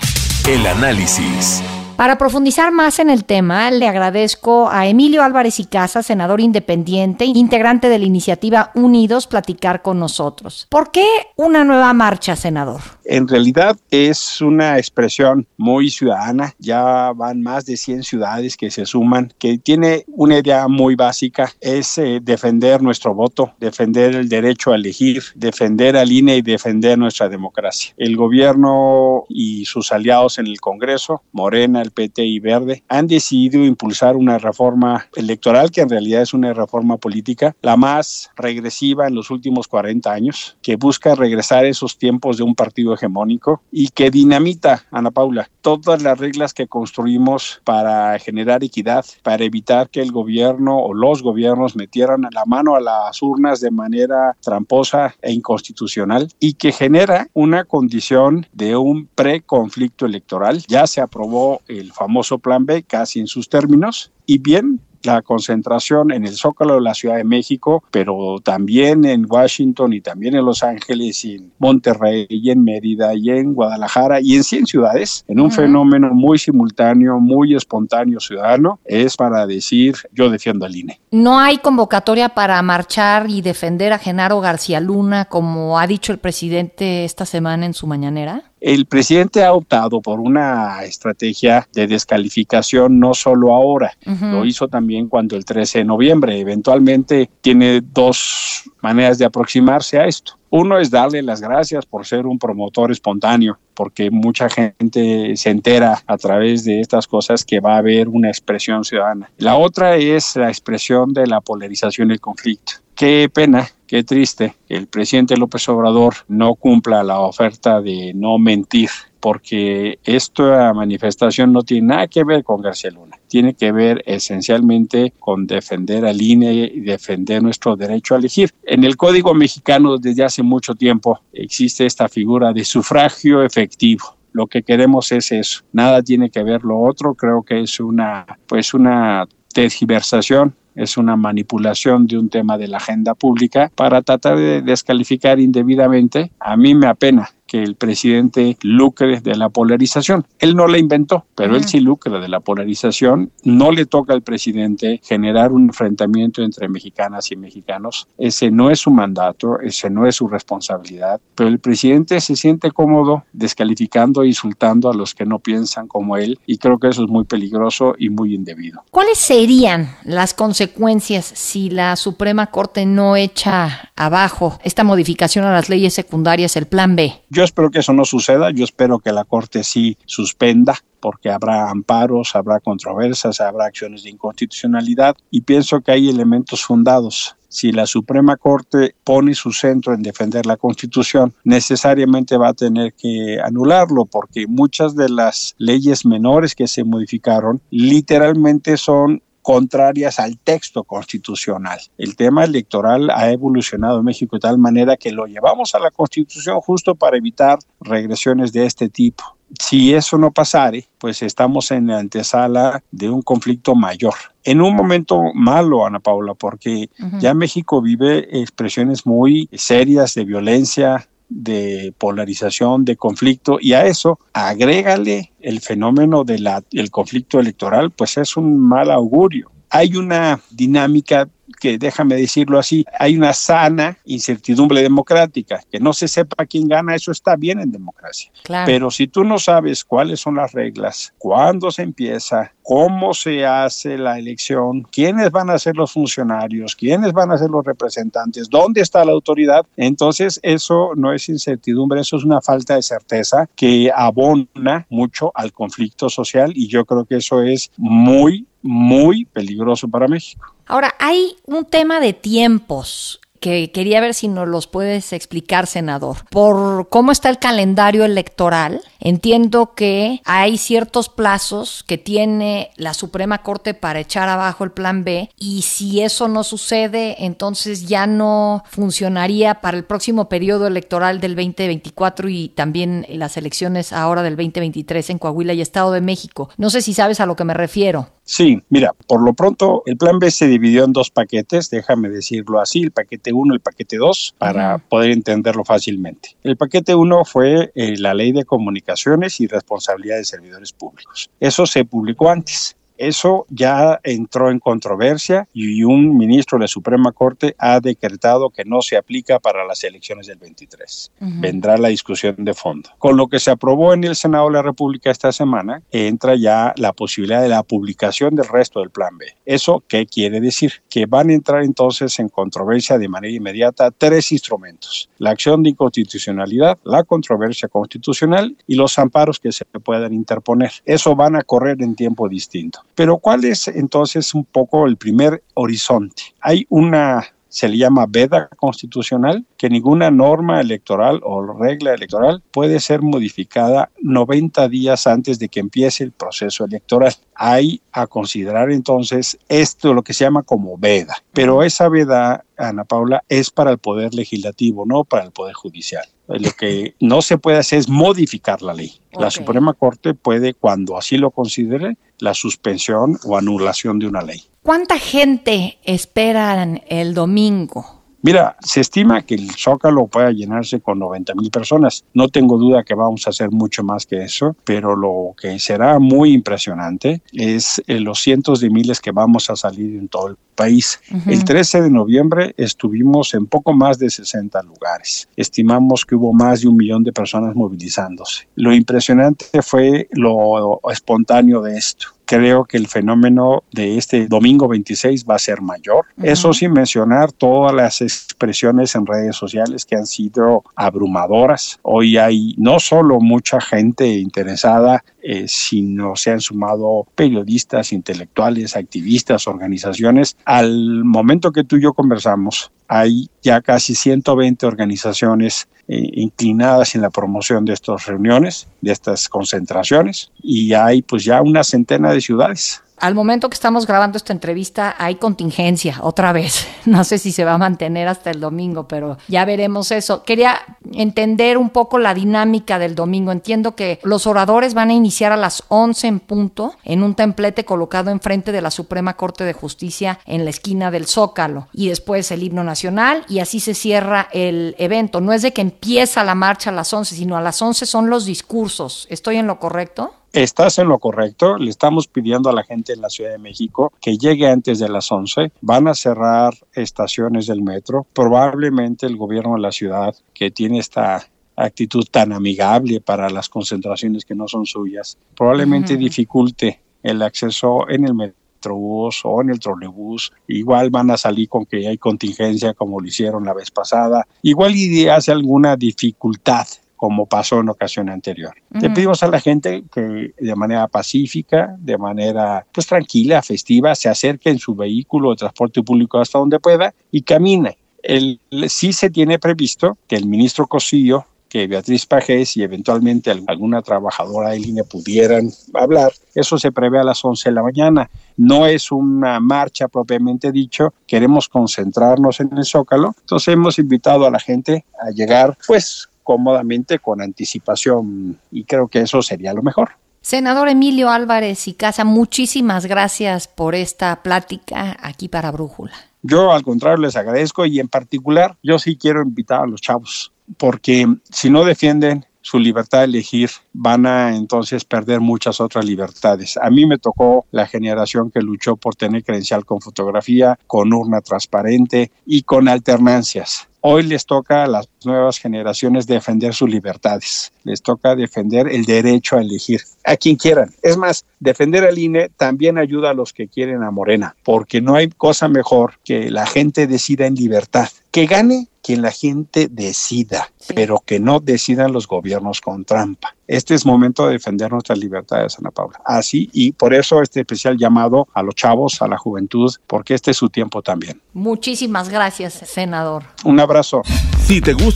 El 0.48 0.66
análisis. 0.66 1.62
Para 1.96 2.18
profundizar 2.18 2.72
más 2.72 2.98
en 2.98 3.08
el 3.08 3.24
tema, 3.24 3.70
le 3.70 3.88
agradezco 3.88 4.68
a 4.68 4.86
Emilio 4.86 5.22
Álvarez 5.22 5.58
y 5.60 5.64
Casa, 5.64 6.02
senador 6.02 6.42
independiente, 6.42 7.24
integrante 7.24 7.88
de 7.88 7.98
la 7.98 8.04
iniciativa 8.04 8.70
Unidos, 8.74 9.26
platicar 9.26 9.80
con 9.80 9.98
nosotros. 9.98 10.66
¿Por 10.68 10.90
qué 10.90 11.06
una 11.36 11.64
nueva 11.64 11.94
marcha, 11.94 12.36
senador? 12.36 12.82
En 13.06 13.26
realidad 13.26 13.78
es 13.90 14.42
una 14.42 14.76
expresión 14.76 15.46
muy 15.56 15.90
ciudadana, 15.90 16.54
ya 16.58 17.12
van 17.14 17.40
más 17.40 17.64
de 17.64 17.78
100 17.78 18.02
ciudades 18.02 18.58
que 18.58 18.70
se 18.70 18.84
suman, 18.84 19.32
que 19.38 19.56
tiene 19.56 20.04
una 20.08 20.38
idea 20.38 20.68
muy 20.68 20.96
básica, 20.96 21.50
es 21.60 21.96
eh, 21.96 22.20
defender 22.20 22.82
nuestro 22.82 23.14
voto, 23.14 23.54
defender 23.58 24.16
el 24.16 24.28
derecho 24.28 24.72
a 24.72 24.76
elegir, 24.76 25.22
defender 25.34 25.96
al 25.96 26.12
INE 26.12 26.36
y 26.36 26.42
defender 26.42 26.98
nuestra 26.98 27.28
democracia. 27.28 27.94
El 27.96 28.16
gobierno 28.16 29.24
y 29.28 29.64
sus 29.64 29.92
aliados 29.92 30.38
en 30.38 30.48
el 30.48 30.60
Congreso, 30.60 31.22
Morena, 31.32 31.85
el 31.86 31.92
PT 31.92 32.24
y 32.24 32.38
Verde, 32.40 32.82
han 32.88 33.06
decidido 33.06 33.64
impulsar 33.64 34.16
una 34.16 34.38
reforma 34.38 35.06
electoral 35.14 35.70
que 35.70 35.80
en 35.80 35.88
realidad 35.88 36.22
es 36.22 36.34
una 36.34 36.52
reforma 36.52 36.96
política, 36.96 37.56
la 37.62 37.76
más 37.76 38.30
regresiva 38.36 39.06
en 39.06 39.14
los 39.14 39.30
últimos 39.30 39.68
40 39.68 40.12
años, 40.12 40.56
que 40.62 40.76
busca 40.76 41.14
regresar 41.14 41.64
esos 41.64 41.98
tiempos 41.98 42.36
de 42.36 42.42
un 42.42 42.54
partido 42.54 42.94
hegemónico 42.94 43.62
y 43.70 43.88
que 43.88 44.10
dinamita, 44.10 44.84
Ana 44.90 45.10
Paula, 45.10 45.48
todas 45.60 46.02
las 46.02 46.18
reglas 46.18 46.54
que 46.54 46.66
construimos 46.66 47.60
para 47.64 48.18
generar 48.18 48.62
equidad, 48.62 49.04
para 49.22 49.44
evitar 49.44 49.88
que 49.88 50.00
el 50.00 50.12
gobierno 50.12 50.78
o 50.78 50.94
los 50.94 51.22
gobiernos 51.22 51.76
metieran 51.76 52.26
la 52.32 52.44
mano 52.44 52.76
a 52.76 52.80
las 52.80 53.22
urnas 53.22 53.60
de 53.60 53.70
manera 53.70 54.36
tramposa 54.40 55.14
e 55.22 55.32
inconstitucional 55.32 56.28
y 56.40 56.54
que 56.54 56.72
genera 56.72 57.28
una 57.32 57.64
condición 57.64 58.46
de 58.52 58.76
un 58.76 59.08
preconflicto 59.14 60.06
electoral. 60.06 60.62
Ya 60.68 60.86
se 60.86 61.00
aprobó 61.00 61.60
famoso 61.92 62.38
Plan 62.38 62.66
B 62.66 62.82
casi 62.82 63.20
en 63.20 63.26
sus 63.26 63.48
términos 63.48 64.12
y 64.26 64.38
bien 64.38 64.80
la 65.06 65.22
concentración 65.22 66.12
en 66.12 66.26
el 66.26 66.34
Zócalo 66.36 66.74
de 66.74 66.80
la 66.82 66.94
Ciudad 66.94 67.16
de 67.16 67.24
México, 67.24 67.82
pero 67.90 68.40
también 68.42 69.04
en 69.04 69.24
Washington 69.28 69.92
y 69.92 70.00
también 70.00 70.34
en 70.34 70.44
Los 70.44 70.62
Ángeles 70.62 71.24
y 71.24 71.36
en 71.36 71.52
Monterrey 71.58 72.26
y 72.28 72.50
en 72.50 72.62
Mérida 72.64 73.14
y 73.14 73.30
en 73.30 73.54
Guadalajara 73.54 74.20
y 74.20 74.34
en 74.34 74.44
100 74.44 74.66
ciudades, 74.66 75.24
en 75.28 75.40
un 75.40 75.50
fenómeno 75.50 76.12
muy 76.12 76.38
simultáneo, 76.38 77.18
muy 77.20 77.54
espontáneo 77.54 78.20
ciudadano, 78.20 78.80
es 78.84 79.16
para 79.16 79.46
decir 79.46 79.94
yo 80.12 80.28
defiendo 80.28 80.66
al 80.66 80.76
INE. 80.76 81.00
No 81.10 81.38
hay 81.38 81.58
convocatoria 81.58 82.30
para 82.30 82.60
marchar 82.62 83.30
y 83.30 83.40
defender 83.40 83.92
a 83.92 83.98
Genaro 83.98 84.40
García 84.40 84.80
Luna, 84.80 85.26
como 85.26 85.78
ha 85.78 85.86
dicho 85.86 86.12
el 86.12 86.18
presidente 86.18 87.04
esta 87.04 87.24
semana 87.24 87.64
en 87.64 87.74
su 87.74 87.86
mañanera. 87.86 88.42
El 88.60 88.86
presidente 88.86 89.44
ha 89.44 89.52
optado 89.52 90.00
por 90.00 90.18
una 90.18 90.82
estrategia 90.84 91.68
de 91.74 91.86
descalificación 91.86 92.98
no 92.98 93.12
solo 93.12 93.54
ahora, 93.54 93.92
lo 94.04 94.44
hizo 94.44 94.66
también 94.68 95.08
cuando 95.08 95.36
el 95.36 95.44
13 95.44 95.80
de 95.80 95.84
noviembre. 95.84 96.40
Eventualmente 96.40 97.28
tiene 97.42 97.82
dos 97.82 98.64
maneras 98.80 99.18
de 99.18 99.26
aproximarse 99.26 99.98
a 99.98 100.06
esto. 100.06 100.38
Uno 100.48 100.78
es 100.78 100.90
darle 100.90 101.22
las 101.22 101.40
gracias 101.40 101.84
por 101.84 102.06
ser 102.06 102.26
un 102.26 102.38
promotor 102.38 102.90
espontáneo, 102.90 103.58
porque 103.74 104.10
mucha 104.10 104.48
gente 104.48 105.36
se 105.36 105.50
entera 105.50 106.02
a 106.06 106.16
través 106.16 106.64
de 106.64 106.80
estas 106.80 107.06
cosas 107.06 107.44
que 107.44 107.60
va 107.60 107.74
a 107.74 107.78
haber 107.78 108.08
una 108.08 108.28
expresión 108.28 108.84
ciudadana. 108.84 109.30
La 109.36 109.56
otra 109.56 109.96
es 109.96 110.34
la 110.36 110.48
expresión 110.48 111.12
de 111.12 111.26
la 111.26 111.40
polarización 111.40 112.10
y 112.10 112.14
el 112.14 112.20
conflicto. 112.20 112.74
Qué 112.94 113.28
pena, 113.32 113.68
qué 113.86 114.02
triste 114.04 114.54
que 114.68 114.76
el 114.76 114.86
presidente 114.86 115.36
López 115.36 115.68
Obrador 115.68 116.14
no 116.28 116.54
cumpla 116.54 117.02
la 117.02 117.20
oferta 117.20 117.80
de 117.80 118.12
no 118.14 118.38
mentir, 118.38 118.90
porque 119.20 119.98
esta 120.04 120.72
manifestación 120.72 121.52
no 121.52 121.62
tiene 121.62 121.88
nada 121.88 122.06
que 122.08 122.24
ver 122.24 122.44
con 122.44 122.62
García 122.62 122.90
Luna, 122.90 123.18
tiene 123.28 123.54
que 123.54 123.72
ver 123.72 124.02
esencialmente 124.06 125.12
con 125.18 125.46
defender 125.46 126.04
al 126.04 126.20
INE 126.20 126.52
y 126.52 126.80
defender 126.80 127.42
nuestro 127.42 127.76
derecho 127.76 128.14
a 128.14 128.18
elegir. 128.18 128.50
En 128.64 128.84
el 128.84 128.96
Código 128.96 129.34
Mexicano 129.34 129.98
desde 129.98 130.24
hace 130.24 130.42
mucho 130.42 130.74
tiempo 130.74 131.20
existe 131.32 131.86
esta 131.86 132.08
figura 132.08 132.52
de 132.52 132.64
sufragio 132.64 133.42
efectivo 133.42 134.16
lo 134.36 134.48
que 134.48 134.62
queremos 134.62 135.10
es 135.12 135.32
eso. 135.32 135.62
Nada 135.72 136.02
tiene 136.02 136.28
que 136.28 136.42
ver 136.42 136.62
lo 136.62 136.78
otro. 136.78 137.14
Creo 137.14 137.42
que 137.42 137.62
es 137.62 137.80
una, 137.80 138.26
pues 138.46 138.74
una 138.74 139.26
tergiversación 139.54 140.54
es 140.76 140.96
una 140.96 141.16
manipulación 141.16 142.06
de 142.06 142.18
un 142.18 142.28
tema 142.28 142.58
de 142.58 142.68
la 142.68 142.76
agenda 142.76 143.14
pública 143.14 143.72
para 143.74 144.02
tratar 144.02 144.36
de 144.36 144.62
descalificar 144.62 145.40
indebidamente. 145.40 146.30
A 146.38 146.56
mí 146.56 146.74
me 146.74 146.86
apena 146.86 147.30
que 147.46 147.62
el 147.62 147.76
presidente 147.76 148.56
lucre 148.62 149.20
de 149.20 149.36
la 149.36 149.48
polarización. 149.48 150.26
Él 150.38 150.56
no 150.56 150.66
la 150.66 150.78
inventó, 150.78 151.24
pero 151.34 151.56
él 151.56 151.64
sí 151.64 151.80
lucra 151.80 152.18
de 152.18 152.28
la 152.28 152.40
polarización. 152.40 153.30
No 153.44 153.72
le 153.72 153.86
toca 153.86 154.12
al 154.12 154.22
presidente 154.22 155.00
generar 155.04 155.52
un 155.52 155.64
enfrentamiento 155.64 156.42
entre 156.42 156.68
mexicanas 156.68 157.30
y 157.30 157.36
mexicanos. 157.36 158.08
Ese 158.18 158.50
no 158.50 158.70
es 158.70 158.80
su 158.80 158.90
mandato, 158.90 159.60
ese 159.60 159.90
no 159.90 160.06
es 160.06 160.16
su 160.16 160.28
responsabilidad. 160.28 161.20
Pero 161.34 161.48
el 161.48 161.58
presidente 161.58 162.20
se 162.20 162.36
siente 162.36 162.70
cómodo 162.70 163.24
descalificando 163.32 164.22
e 164.22 164.28
insultando 164.28 164.90
a 164.90 164.94
los 164.94 165.14
que 165.14 165.24
no 165.24 165.38
piensan 165.38 165.86
como 165.86 166.16
él 166.16 166.38
y 166.46 166.58
creo 166.58 166.78
que 166.78 166.88
eso 166.88 167.04
es 167.04 167.08
muy 167.08 167.24
peligroso 167.24 167.94
y 167.98 168.10
muy 168.10 168.34
indebido. 168.34 168.82
¿Cuáles 168.90 169.18
serían 169.18 169.96
las 170.04 170.34
consecuencias 170.34 171.24
si 171.24 171.70
la 171.70 171.96
Suprema 171.96 172.48
Corte 172.48 172.86
no 172.86 173.16
echa 173.16 173.92
abajo 173.96 174.58
esta 174.64 174.84
modificación 174.84 175.44
a 175.44 175.52
las 175.52 175.68
leyes 175.68 175.94
secundarias, 175.94 176.56
el 176.56 176.66
Plan 176.66 176.96
B? 176.96 177.12
Yo 177.36 177.44
espero 177.44 177.70
que 177.70 177.80
eso 177.80 177.92
no 177.92 178.06
suceda, 178.06 178.50
yo 178.50 178.64
espero 178.64 178.98
que 178.98 179.12
la 179.12 179.24
Corte 179.24 179.62
sí 179.62 179.98
suspenda 180.06 180.74
porque 181.00 181.30
habrá 181.30 181.68
amparos, 181.68 182.34
habrá 182.34 182.60
controversias, 182.60 183.42
habrá 183.42 183.66
acciones 183.66 184.04
de 184.04 184.08
inconstitucionalidad 184.08 185.14
y 185.30 185.42
pienso 185.42 185.82
que 185.82 185.92
hay 185.92 186.08
elementos 186.08 186.64
fundados. 186.64 187.36
Si 187.50 187.72
la 187.72 187.84
Suprema 187.84 188.38
Corte 188.38 188.94
pone 189.04 189.34
su 189.34 189.52
centro 189.52 189.92
en 189.92 190.02
defender 190.02 190.46
la 190.46 190.56
Constitución, 190.56 191.34
necesariamente 191.44 192.38
va 192.38 192.48
a 192.48 192.54
tener 192.54 192.94
que 192.94 193.38
anularlo 193.44 194.06
porque 194.06 194.46
muchas 194.46 194.96
de 194.96 195.10
las 195.10 195.54
leyes 195.58 196.06
menores 196.06 196.54
que 196.54 196.66
se 196.66 196.84
modificaron 196.84 197.60
literalmente 197.68 198.78
son 198.78 199.20
contrarias 199.46 200.18
al 200.18 200.38
texto 200.38 200.82
constitucional. 200.82 201.78
El 201.98 202.16
tema 202.16 202.42
electoral 202.42 203.10
ha 203.10 203.30
evolucionado 203.30 204.00
en 204.00 204.04
México 204.04 204.34
de 204.34 204.40
tal 204.40 204.58
manera 204.58 204.96
que 204.96 205.12
lo 205.12 205.26
llevamos 205.26 205.72
a 205.76 205.78
la 205.78 205.92
Constitución 205.92 206.60
justo 206.60 206.96
para 206.96 207.16
evitar 207.16 207.60
regresiones 207.80 208.52
de 208.52 208.66
este 208.66 208.88
tipo. 208.88 209.22
Si 209.60 209.94
eso 209.94 210.18
no 210.18 210.32
pasare, 210.32 210.88
pues 210.98 211.22
estamos 211.22 211.70
en 211.70 211.86
la 211.86 212.00
antesala 212.00 212.82
de 212.90 213.08
un 213.08 213.22
conflicto 213.22 213.76
mayor. 213.76 214.14
En 214.42 214.60
un 214.60 214.74
momento 214.74 215.22
malo, 215.32 215.86
Ana 215.86 216.00
Paula, 216.00 216.34
porque 216.34 216.90
ya 217.20 217.32
México 217.32 217.80
vive 217.80 218.40
expresiones 218.40 219.06
muy 219.06 219.48
serias 219.52 220.14
de 220.14 220.24
violencia, 220.24 221.08
de 221.28 221.92
polarización, 221.98 222.84
de 222.84 222.96
conflicto, 222.96 223.58
y 223.60 223.72
a 223.72 223.86
eso 223.86 224.18
agrégale 224.32 225.32
el 225.40 225.60
fenómeno 225.60 226.24
del 226.24 226.90
conflicto 226.90 227.40
electoral, 227.40 227.90
pues 227.90 228.16
es 228.16 228.36
un 228.36 228.58
mal 228.58 228.90
augurio. 228.90 229.50
Hay 229.70 229.96
una 229.96 230.40
dinámica 230.50 231.28
que 231.60 231.78
déjame 231.78 232.16
decirlo 232.16 232.58
así, 232.58 232.84
hay 232.98 233.16
una 233.16 233.32
sana 233.32 233.96
incertidumbre 234.04 234.82
democrática, 234.82 235.60
que 235.70 235.80
no 235.80 235.92
se 235.92 236.08
sepa 236.08 236.46
quién 236.46 236.68
gana, 236.68 236.94
eso 236.94 237.12
está 237.12 237.36
bien 237.36 237.60
en 237.60 237.72
democracia. 237.72 238.30
Pero 238.64 238.90
si 238.90 239.06
tú 239.06 239.24
no 239.24 239.38
sabes 239.38 239.84
cuáles 239.84 240.20
son 240.20 240.36
las 240.36 240.52
reglas, 240.52 241.12
cuándo 241.18 241.70
se 241.70 241.82
empieza, 241.82 242.52
cómo 242.62 243.14
se 243.14 243.46
hace 243.46 243.96
la 243.96 244.18
elección, 244.18 244.82
quiénes 244.82 245.30
van 245.30 245.50
a 245.50 245.58
ser 245.58 245.76
los 245.76 245.92
funcionarios, 245.92 246.74
quiénes 246.74 247.12
van 247.12 247.30
a 247.30 247.38
ser 247.38 247.50
los 247.50 247.64
representantes, 247.64 248.50
dónde 248.50 248.80
está 248.80 249.04
la 249.04 249.12
autoridad, 249.12 249.64
entonces 249.76 250.40
eso 250.42 250.90
no 250.96 251.12
es 251.12 251.28
incertidumbre, 251.28 252.00
eso 252.00 252.16
es 252.16 252.24
una 252.24 252.40
falta 252.40 252.74
de 252.74 252.82
certeza 252.82 253.48
que 253.54 253.90
abona 253.94 254.86
mucho 254.90 255.30
al 255.34 255.52
conflicto 255.52 256.08
social 256.08 256.52
y 256.54 256.68
yo 256.68 256.84
creo 256.84 257.04
que 257.04 257.16
eso 257.16 257.42
es 257.42 257.70
muy, 257.76 258.46
muy 258.66 259.24
peligroso 259.24 259.88
para 259.88 260.08
México. 260.08 260.54
Ahora, 260.66 260.94
hay 260.98 261.36
un 261.46 261.64
tema 261.64 262.00
de 262.00 262.12
tiempos 262.12 263.20
que 263.36 263.70
quería 263.70 264.00
ver 264.00 264.14
si 264.14 264.28
nos 264.28 264.48
los 264.48 264.66
puedes 264.66 265.12
explicar, 265.12 265.66
senador. 265.66 266.16
Por 266.30 266.88
cómo 266.88 267.12
está 267.12 267.30
el 267.30 267.38
calendario 267.38 268.04
electoral, 268.04 268.80
entiendo 268.98 269.74
que 269.74 270.20
hay 270.24 270.58
ciertos 270.58 271.08
plazos 271.08 271.84
que 271.86 271.98
tiene 271.98 272.70
la 272.76 272.94
Suprema 272.94 273.42
Corte 273.42 273.74
para 273.74 274.00
echar 274.00 274.28
abajo 274.28 274.64
el 274.64 274.72
plan 274.72 275.04
B 275.04 275.30
y 275.38 275.62
si 275.62 276.02
eso 276.02 276.28
no 276.28 276.44
sucede, 276.44 277.24
entonces 277.24 277.86
ya 277.86 278.06
no 278.06 278.64
funcionaría 278.68 279.60
para 279.60 279.76
el 279.76 279.84
próximo 279.84 280.28
periodo 280.28 280.66
electoral 280.66 281.20
del 281.20 281.36
2024 281.36 282.28
y 282.28 282.48
también 282.48 283.06
las 283.08 283.36
elecciones 283.36 283.92
ahora 283.92 284.22
del 284.22 284.36
2023 284.36 285.10
en 285.10 285.18
Coahuila 285.18 285.52
y 285.52 285.60
Estado 285.60 285.92
de 285.92 286.00
México. 286.00 286.50
No 286.56 286.70
sé 286.70 286.82
si 286.82 286.94
sabes 286.94 287.20
a 287.20 287.26
lo 287.26 287.36
que 287.36 287.44
me 287.44 287.54
refiero. 287.54 288.08
Sí, 288.28 288.60
mira, 288.70 288.92
por 289.06 289.22
lo 289.22 289.34
pronto 289.34 289.84
el 289.86 289.96
plan 289.96 290.18
B 290.18 290.32
se 290.32 290.48
dividió 290.48 290.84
en 290.84 290.92
dos 290.92 291.10
paquetes, 291.10 291.70
déjame 291.70 292.08
decirlo 292.08 292.60
así, 292.60 292.82
el 292.82 292.90
paquete 292.90 293.32
1 293.32 293.54
y 293.54 293.56
el 293.56 293.60
paquete 293.60 293.98
2, 293.98 294.34
para 294.36 294.78
poder 294.78 295.12
entenderlo 295.12 295.64
fácilmente. 295.64 296.36
El 296.42 296.56
paquete 296.56 296.96
1 296.96 297.24
fue 297.24 297.70
eh, 297.76 297.96
la 297.98 298.14
ley 298.14 298.32
de 298.32 298.44
comunicaciones 298.44 299.40
y 299.40 299.46
responsabilidad 299.46 300.16
de 300.16 300.24
servidores 300.24 300.72
públicos. 300.72 301.30
Eso 301.38 301.66
se 301.66 301.84
publicó 301.84 302.28
antes. 302.28 302.76
Eso 302.98 303.46
ya 303.50 304.00
entró 304.02 304.50
en 304.50 304.58
controversia 304.58 305.48
y 305.52 305.82
un 305.84 306.16
ministro 306.16 306.58
de 306.58 306.64
la 306.64 306.68
Suprema 306.68 307.12
Corte 307.12 307.54
ha 307.58 307.80
decretado 307.80 308.50
que 308.50 308.64
no 308.64 308.82
se 308.82 308.96
aplica 308.96 309.38
para 309.38 309.64
las 309.64 309.84
elecciones 309.84 310.26
del 310.26 310.38
23. 310.38 311.12
Vendrá 311.20 311.76
la 311.76 311.88
discusión 311.88 312.36
de 312.38 312.54
fondo. 312.54 312.90
Con 312.98 313.16
lo 313.16 313.28
que 313.28 313.40
se 313.40 313.50
aprobó 313.50 313.94
en 313.94 314.04
el 314.04 314.16
Senado 314.16 314.46
de 314.46 314.52
la 314.52 314.62
República 314.62 315.10
esta 315.10 315.32
semana, 315.32 315.82
entra 315.90 316.36
ya 316.36 316.72
la 316.76 316.92
posibilidad 316.92 317.42
de 317.42 317.48
la 317.48 317.62
publicación 317.62 318.34
del 318.34 318.48
resto 318.48 318.80
del 318.80 318.90
Plan 318.90 319.16
B. 319.18 319.26
¿Eso 319.44 319.82
qué 319.86 320.06
quiere 320.06 320.40
decir? 320.40 320.82
Que 320.88 321.06
van 321.06 321.30
a 321.30 321.34
entrar 321.34 321.62
entonces 321.62 322.18
en 322.18 322.28
controversia 322.28 322.98
de 322.98 323.08
manera 323.08 323.34
inmediata 323.34 323.90
tres 323.90 324.32
instrumentos. 324.32 325.08
La 325.18 325.30
acción 325.30 325.62
de 325.62 325.70
inconstitucionalidad, 325.70 326.78
la 326.84 327.04
controversia 327.04 327.68
constitucional 327.68 328.56
y 328.66 328.74
los 328.74 328.98
amparos 328.98 329.38
que 329.38 329.52
se 329.52 329.64
puedan 329.64 330.12
interponer. 330.12 330.72
Eso 330.84 331.14
van 331.14 331.36
a 331.36 331.42
correr 331.42 331.82
en 331.82 331.94
tiempo 331.94 332.28
distinto. 332.28 332.80
Pero 332.96 333.18
¿cuál 333.18 333.44
es 333.44 333.68
entonces 333.68 334.34
un 334.34 334.44
poco 334.44 334.86
el 334.86 334.96
primer 334.96 335.44
horizonte? 335.54 336.22
Hay 336.40 336.66
una 336.70 337.24
se 337.56 337.68
le 337.70 337.78
llama 337.78 338.04
veda 338.06 338.50
constitucional, 338.56 339.46
que 339.56 339.70
ninguna 339.70 340.10
norma 340.10 340.60
electoral 340.60 341.20
o 341.22 341.54
regla 341.54 341.94
electoral 341.94 342.42
puede 342.50 342.80
ser 342.80 343.00
modificada 343.00 343.90
90 344.02 344.68
días 344.68 345.06
antes 345.06 345.38
de 345.38 345.48
que 345.48 345.60
empiece 345.60 346.04
el 346.04 346.12
proceso 346.12 346.66
electoral. 346.66 347.14
Hay 347.34 347.80
a 347.92 348.08
considerar 348.08 348.70
entonces 348.70 349.38
esto, 349.48 349.94
lo 349.94 350.02
que 350.02 350.12
se 350.12 350.24
llama 350.24 350.42
como 350.42 350.76
veda. 350.76 351.16
Pero 351.32 351.62
esa 351.62 351.88
veda, 351.88 352.44
Ana 352.58 352.84
Paula, 352.84 353.24
es 353.30 353.50
para 353.50 353.70
el 353.70 353.78
poder 353.78 354.12
legislativo, 354.12 354.84
no 354.84 355.04
para 355.04 355.24
el 355.24 355.32
poder 355.32 355.54
judicial. 355.54 356.04
Lo 356.28 356.50
que 356.52 356.94
no 357.00 357.22
se 357.22 357.38
puede 357.38 357.56
hacer 357.56 357.78
es 357.78 357.88
modificar 357.88 358.60
la 358.60 358.74
ley. 358.74 359.00
La 359.18 359.30
Suprema 359.30 359.74
Corte 359.74 360.14
puede, 360.14 360.54
cuando 360.54 360.96
así 360.96 361.16
lo 361.16 361.30
considere, 361.30 361.96
la 362.18 362.34
suspensión 362.34 363.18
o 363.24 363.36
anulación 363.36 363.98
de 363.98 364.06
una 364.06 364.22
ley. 364.22 364.42
¿Cuánta 364.62 364.98
gente 364.98 365.78
esperan 365.84 366.82
el 366.88 367.14
domingo? 367.14 367.95
Mira, 368.26 368.56
se 368.60 368.80
estima 368.80 369.22
que 369.22 369.36
el 369.36 369.52
Zócalo 369.52 370.08
pueda 370.08 370.32
llenarse 370.32 370.80
con 370.80 370.98
90 370.98 371.36
mil 371.36 371.48
personas. 371.48 372.04
No 372.12 372.26
tengo 372.26 372.58
duda 372.58 372.82
que 372.82 372.96
vamos 372.96 373.24
a 373.24 373.30
hacer 373.30 373.52
mucho 373.52 373.84
más 373.84 374.04
que 374.04 374.24
eso, 374.24 374.56
pero 374.64 374.96
lo 374.96 375.32
que 375.40 375.60
será 375.60 376.00
muy 376.00 376.32
impresionante 376.32 377.22
es 377.32 377.80
eh, 377.86 378.00
los 378.00 378.18
cientos 378.18 378.58
de 378.58 378.68
miles 378.68 379.00
que 379.00 379.12
vamos 379.12 379.48
a 379.48 379.54
salir 379.54 379.94
en 379.94 380.08
todo 380.08 380.26
el 380.26 380.36
país. 380.56 380.98
El 381.26 381.44
13 381.44 381.82
de 381.82 381.90
noviembre 381.90 382.52
estuvimos 382.56 383.32
en 383.34 383.46
poco 383.46 383.72
más 383.72 383.96
de 384.00 384.10
60 384.10 384.60
lugares. 384.64 385.28
Estimamos 385.36 386.04
que 386.04 386.16
hubo 386.16 386.32
más 386.32 386.62
de 386.62 386.68
un 386.68 386.76
millón 386.76 387.04
de 387.04 387.12
personas 387.12 387.54
movilizándose. 387.54 388.48
Lo 388.56 388.74
impresionante 388.74 389.62
fue 389.62 390.08
lo 390.10 390.80
espontáneo 390.90 391.62
de 391.62 391.76
esto 391.76 392.15
creo 392.26 392.64
que 392.64 392.76
el 392.76 392.88
fenómeno 392.88 393.62
de 393.72 393.96
este 393.96 394.26
domingo 394.26 394.68
26 394.68 395.24
va 395.24 395.36
a 395.36 395.38
ser 395.38 395.62
mayor. 395.62 396.04
Eso 396.22 396.52
sin 396.52 396.72
mencionar 396.72 397.32
todas 397.32 397.72
las 397.72 398.02
expresiones 398.02 398.94
en 398.94 399.06
redes 399.06 399.36
sociales 399.36 399.86
que 399.86 399.96
han 399.96 400.06
sido 400.06 400.64
abrumadoras. 400.74 401.78
Hoy 401.82 402.18
hay 402.18 402.54
no 402.58 402.80
solo 402.80 403.20
mucha 403.20 403.60
gente 403.60 404.06
interesada, 404.06 405.04
eh, 405.22 405.46
sino 405.46 406.16
se 406.16 406.32
han 406.32 406.40
sumado 406.40 407.06
periodistas, 407.14 407.92
intelectuales, 407.92 408.76
activistas, 408.76 409.46
organizaciones. 409.46 410.36
Al 410.44 411.04
momento 411.04 411.52
que 411.52 411.64
tú 411.64 411.76
y 411.76 411.82
yo 411.82 411.94
conversamos, 411.94 412.72
hay 412.88 413.28
ya 413.42 413.60
casi 413.60 413.94
120 413.94 414.66
organizaciones 414.66 415.68
eh, 415.88 416.08
inclinadas 416.14 416.94
en 416.94 417.02
la 417.02 417.10
promoción 417.10 417.64
de 417.64 417.72
estas 417.72 418.06
reuniones, 418.06 418.68
de 418.80 418.92
estas 418.92 419.28
concentraciones, 419.28 420.30
y 420.42 420.72
hay 420.72 421.02
pues 421.02 421.24
ya 421.24 421.42
una 421.42 421.62
centena 421.64 422.12
de 422.12 422.20
ciudades 422.20 422.82
al 422.98 423.14
momento 423.14 423.50
que 423.50 423.54
estamos 423.54 423.86
grabando 423.86 424.16
esta 424.16 424.32
entrevista 424.32 424.94
hay 424.98 425.16
contingencia 425.16 425.98
otra 426.02 426.32
vez. 426.32 426.66
No 426.86 427.02
sé 427.02 427.18
si 427.18 427.32
se 427.32 427.44
va 427.44 427.54
a 427.54 427.58
mantener 427.58 428.06
hasta 428.06 428.30
el 428.30 428.38
domingo, 428.38 428.86
pero 428.86 429.18
ya 429.26 429.44
veremos 429.44 429.90
eso. 429.90 430.22
Quería 430.22 430.60
entender 430.92 431.58
un 431.58 431.70
poco 431.70 431.98
la 431.98 432.14
dinámica 432.14 432.78
del 432.78 432.94
domingo. 432.94 433.32
Entiendo 433.32 433.74
que 433.74 433.98
los 434.04 434.28
oradores 434.28 434.72
van 434.72 434.90
a 434.90 434.94
iniciar 434.94 435.32
a 435.32 435.36
las 435.36 435.64
11 435.66 436.06
en 436.06 436.20
punto 436.20 436.74
en 436.84 437.02
un 437.02 437.16
templete 437.16 437.64
colocado 437.64 438.12
enfrente 438.12 438.52
de 438.52 438.62
la 438.62 438.70
Suprema 438.70 439.16
Corte 439.16 439.42
de 439.42 439.52
Justicia 439.52 440.20
en 440.26 440.44
la 440.44 440.50
esquina 440.50 440.92
del 440.92 441.06
Zócalo 441.06 441.66
y 441.72 441.88
después 441.88 442.30
el 442.30 442.44
himno 442.44 442.62
nacional 442.62 443.24
y 443.28 443.40
así 443.40 443.58
se 443.58 443.74
cierra 443.74 444.28
el 444.32 444.76
evento. 444.78 445.20
No 445.20 445.32
es 445.32 445.42
de 445.42 445.52
que 445.52 445.62
empieza 445.62 446.22
la 446.22 446.36
marcha 446.36 446.70
a 446.70 446.72
las 446.72 446.92
11, 446.92 447.16
sino 447.16 447.36
a 447.36 447.40
las 447.40 447.60
11 447.60 447.84
son 447.84 448.10
los 448.10 448.26
discursos. 448.26 449.08
¿Estoy 449.10 449.38
en 449.38 449.48
lo 449.48 449.58
correcto? 449.58 450.14
Estás 450.32 450.78
en 450.78 450.88
lo 450.88 450.98
correcto, 450.98 451.56
le 451.56 451.70
estamos 451.70 452.08
pidiendo 452.08 452.50
a 452.50 452.52
la 452.52 452.62
gente 452.62 452.92
en 452.92 453.00
la 453.00 453.08
Ciudad 453.08 453.30
de 453.30 453.38
México 453.38 453.92
que 454.00 454.18
llegue 454.18 454.48
antes 454.48 454.78
de 454.78 454.88
las 454.88 455.10
11, 455.10 455.52
van 455.62 455.88
a 455.88 455.94
cerrar 455.94 456.54
estaciones 456.74 457.46
del 457.46 457.62
metro, 457.62 458.06
probablemente 458.12 459.06
el 459.06 459.16
gobierno 459.16 459.54
de 459.54 459.60
la 459.60 459.72
ciudad 459.72 460.14
que 460.34 460.50
tiene 460.50 460.78
esta 460.78 461.26
actitud 461.56 462.04
tan 462.10 462.32
amigable 462.32 463.00
para 463.00 463.30
las 463.30 463.48
concentraciones 463.48 464.24
que 464.24 464.34
no 464.34 464.46
son 464.46 464.66
suyas, 464.66 465.16
probablemente 465.34 465.96
dificulte 465.96 466.80
el 467.02 467.22
acceso 467.22 467.88
en 467.88 468.04
el 468.04 468.14
metrobús 468.14 469.22
o 469.24 469.40
en 469.40 469.50
el 469.50 469.58
trolebús, 469.58 470.32
igual 470.48 470.90
van 470.90 471.10
a 471.10 471.16
salir 471.16 471.48
con 471.48 471.64
que 471.64 471.88
hay 471.88 471.96
contingencia 471.96 472.74
como 472.74 473.00
lo 473.00 473.06
hicieron 473.06 473.44
la 473.44 473.54
vez 473.54 473.70
pasada, 473.70 474.26
igual 474.42 474.76
y 474.76 475.08
hace 475.08 475.32
alguna 475.32 475.76
dificultad 475.76 476.66
como 476.96 477.26
pasó 477.26 477.60
en 477.60 477.68
ocasión 477.68 478.08
anterior. 478.08 478.54
Le 478.70 478.90
pedimos 478.90 479.22
a 479.22 479.28
la 479.28 479.40
gente 479.40 479.84
que 479.92 480.32
de 480.38 480.56
manera 480.56 480.88
pacífica, 480.88 481.76
de 481.78 481.98
manera 481.98 482.66
pues 482.72 482.86
tranquila, 482.86 483.42
festiva, 483.42 483.94
se 483.94 484.08
acerque 484.08 484.50
en 484.50 484.58
su 484.58 484.74
vehículo 484.74 485.30
de 485.30 485.36
transporte 485.36 485.82
público 485.82 486.18
hasta 486.18 486.38
donde 486.38 486.58
pueda 486.58 486.94
y 487.10 487.22
camine. 487.22 487.78
El, 488.02 488.40
sí 488.68 488.92
se 488.92 489.10
tiene 489.10 489.38
previsto 489.38 489.98
que 490.06 490.16
el 490.16 490.26
ministro 490.26 490.66
Cosillo, 490.66 491.26
que 491.48 491.66
Beatriz 491.66 492.06
Pajés 492.06 492.56
y 492.56 492.62
eventualmente 492.62 493.30
alguna 493.46 493.82
trabajadora 493.82 494.50
de 494.50 494.60
línea 494.60 494.84
pudieran 494.84 495.50
hablar, 495.74 496.12
eso 496.34 496.58
se 496.58 496.72
prevé 496.72 496.98
a 496.98 497.04
las 497.04 497.24
11 497.24 497.48
de 497.48 497.54
la 497.54 497.62
mañana. 497.62 498.10
No 498.36 498.66
es 498.66 498.90
una 498.90 499.40
marcha 499.40 499.88
propiamente 499.88 500.52
dicho, 500.52 500.92
queremos 501.06 501.48
concentrarnos 501.48 502.40
en 502.40 502.56
el 502.56 502.64
Zócalo, 502.64 503.14
entonces 503.20 503.54
hemos 503.54 503.78
invitado 503.78 504.26
a 504.26 504.30
la 504.30 504.40
gente 504.40 504.84
a 505.00 505.10
llegar 505.10 505.56
pues 505.66 506.08
cómodamente 506.26 506.98
con 506.98 507.22
anticipación 507.22 508.36
y 508.50 508.64
creo 508.64 508.88
que 508.88 509.00
eso 509.00 509.22
sería 509.22 509.54
lo 509.54 509.62
mejor. 509.62 509.90
Senador 510.20 510.68
Emilio 510.68 511.08
Álvarez 511.08 511.68
y 511.68 511.74
Casa, 511.74 512.04
muchísimas 512.04 512.86
gracias 512.86 513.46
por 513.46 513.76
esta 513.76 514.24
plática 514.24 514.96
aquí 515.00 515.28
para 515.28 515.52
Brújula. 515.52 515.94
Yo 516.22 516.52
al 516.52 516.64
contrario 516.64 516.98
les 516.98 517.14
agradezco 517.14 517.64
y 517.64 517.78
en 517.78 517.86
particular 517.86 518.56
yo 518.60 518.80
sí 518.80 518.96
quiero 518.96 519.22
invitar 519.22 519.60
a 519.62 519.66
los 519.66 519.80
chavos 519.80 520.32
porque 520.58 521.06
si 521.30 521.48
no 521.48 521.64
defienden 521.64 522.26
su 522.40 522.58
libertad 522.60 523.00
de 523.00 523.04
elegir, 523.06 523.50
van 523.72 524.06
a 524.06 524.36
entonces 524.36 524.84
perder 524.84 525.20
muchas 525.20 525.60
otras 525.60 525.84
libertades. 525.84 526.56
A 526.56 526.70
mí 526.70 526.86
me 526.86 526.98
tocó 526.98 527.44
la 527.50 527.66
generación 527.66 528.30
que 528.30 528.40
luchó 528.40 528.76
por 528.76 528.94
tener 528.94 529.24
credencial 529.24 529.64
con 529.64 529.80
fotografía, 529.80 530.56
con 530.68 530.92
urna 530.92 531.20
transparente 531.20 532.12
y 532.24 532.42
con 532.42 532.68
alternancias. 532.68 533.68
Hoy 533.80 534.04
les 534.04 534.26
toca 534.26 534.62
a 534.62 534.68
las 534.68 534.86
nuevas 535.04 535.38
generaciones 535.38 536.06
defender 536.06 536.54
sus 536.54 536.70
libertades, 536.70 537.52
les 537.64 537.82
toca 537.82 538.14
defender 538.14 538.68
el 538.68 538.84
derecho 538.84 539.36
a 539.36 539.42
elegir 539.42 539.80
a 540.04 540.16
quien 540.16 540.36
quieran. 540.36 540.70
Es 540.82 540.96
más, 540.96 541.24
defender 541.40 541.84
al 541.84 541.98
INE 541.98 542.30
también 542.36 542.78
ayuda 542.78 543.10
a 543.10 543.14
los 543.14 543.32
que 543.32 543.48
quieren 543.48 543.82
a 543.82 543.90
Morena, 543.90 544.36
porque 544.44 544.80
no 544.80 544.94
hay 544.94 545.08
cosa 545.08 545.48
mejor 545.48 545.94
que 546.04 546.30
la 546.30 546.46
gente 546.46 546.86
decida 546.86 547.26
en 547.26 547.34
libertad. 547.34 547.88
Que 548.10 548.26
gane 548.26 548.68
quien 548.86 549.02
la 549.02 549.10
gente 549.10 549.66
decida, 549.68 550.48
pero 550.72 551.02
que 551.04 551.18
no 551.18 551.40
decidan 551.40 551.92
los 551.92 552.06
gobiernos 552.06 552.60
con 552.60 552.84
trampa. 552.84 553.34
Este 553.48 553.74
es 553.74 553.84
momento 553.84 554.26
de 554.26 554.34
defender 554.34 554.70
nuestras 554.70 554.96
libertades, 554.98 555.58
Ana 555.58 555.72
Paula. 555.72 556.00
Así, 556.04 556.48
y 556.52 556.70
por 556.70 556.94
eso 556.94 557.20
este 557.20 557.40
especial 557.40 557.76
llamado 557.76 558.28
a 558.32 558.44
los 558.44 558.54
chavos, 558.54 559.02
a 559.02 559.08
la 559.08 559.18
juventud, 559.18 559.72
porque 559.88 560.14
este 560.14 560.30
es 560.30 560.36
su 560.36 560.48
tiempo 560.50 560.82
también. 560.82 561.20
Muchísimas 561.32 562.08
gracias, 562.08 562.54
senador. 562.54 563.24
Un 563.42 563.58
abrazo. 563.58 564.02
Si 564.46 564.60
te 564.60 564.72
gusta 564.72 564.95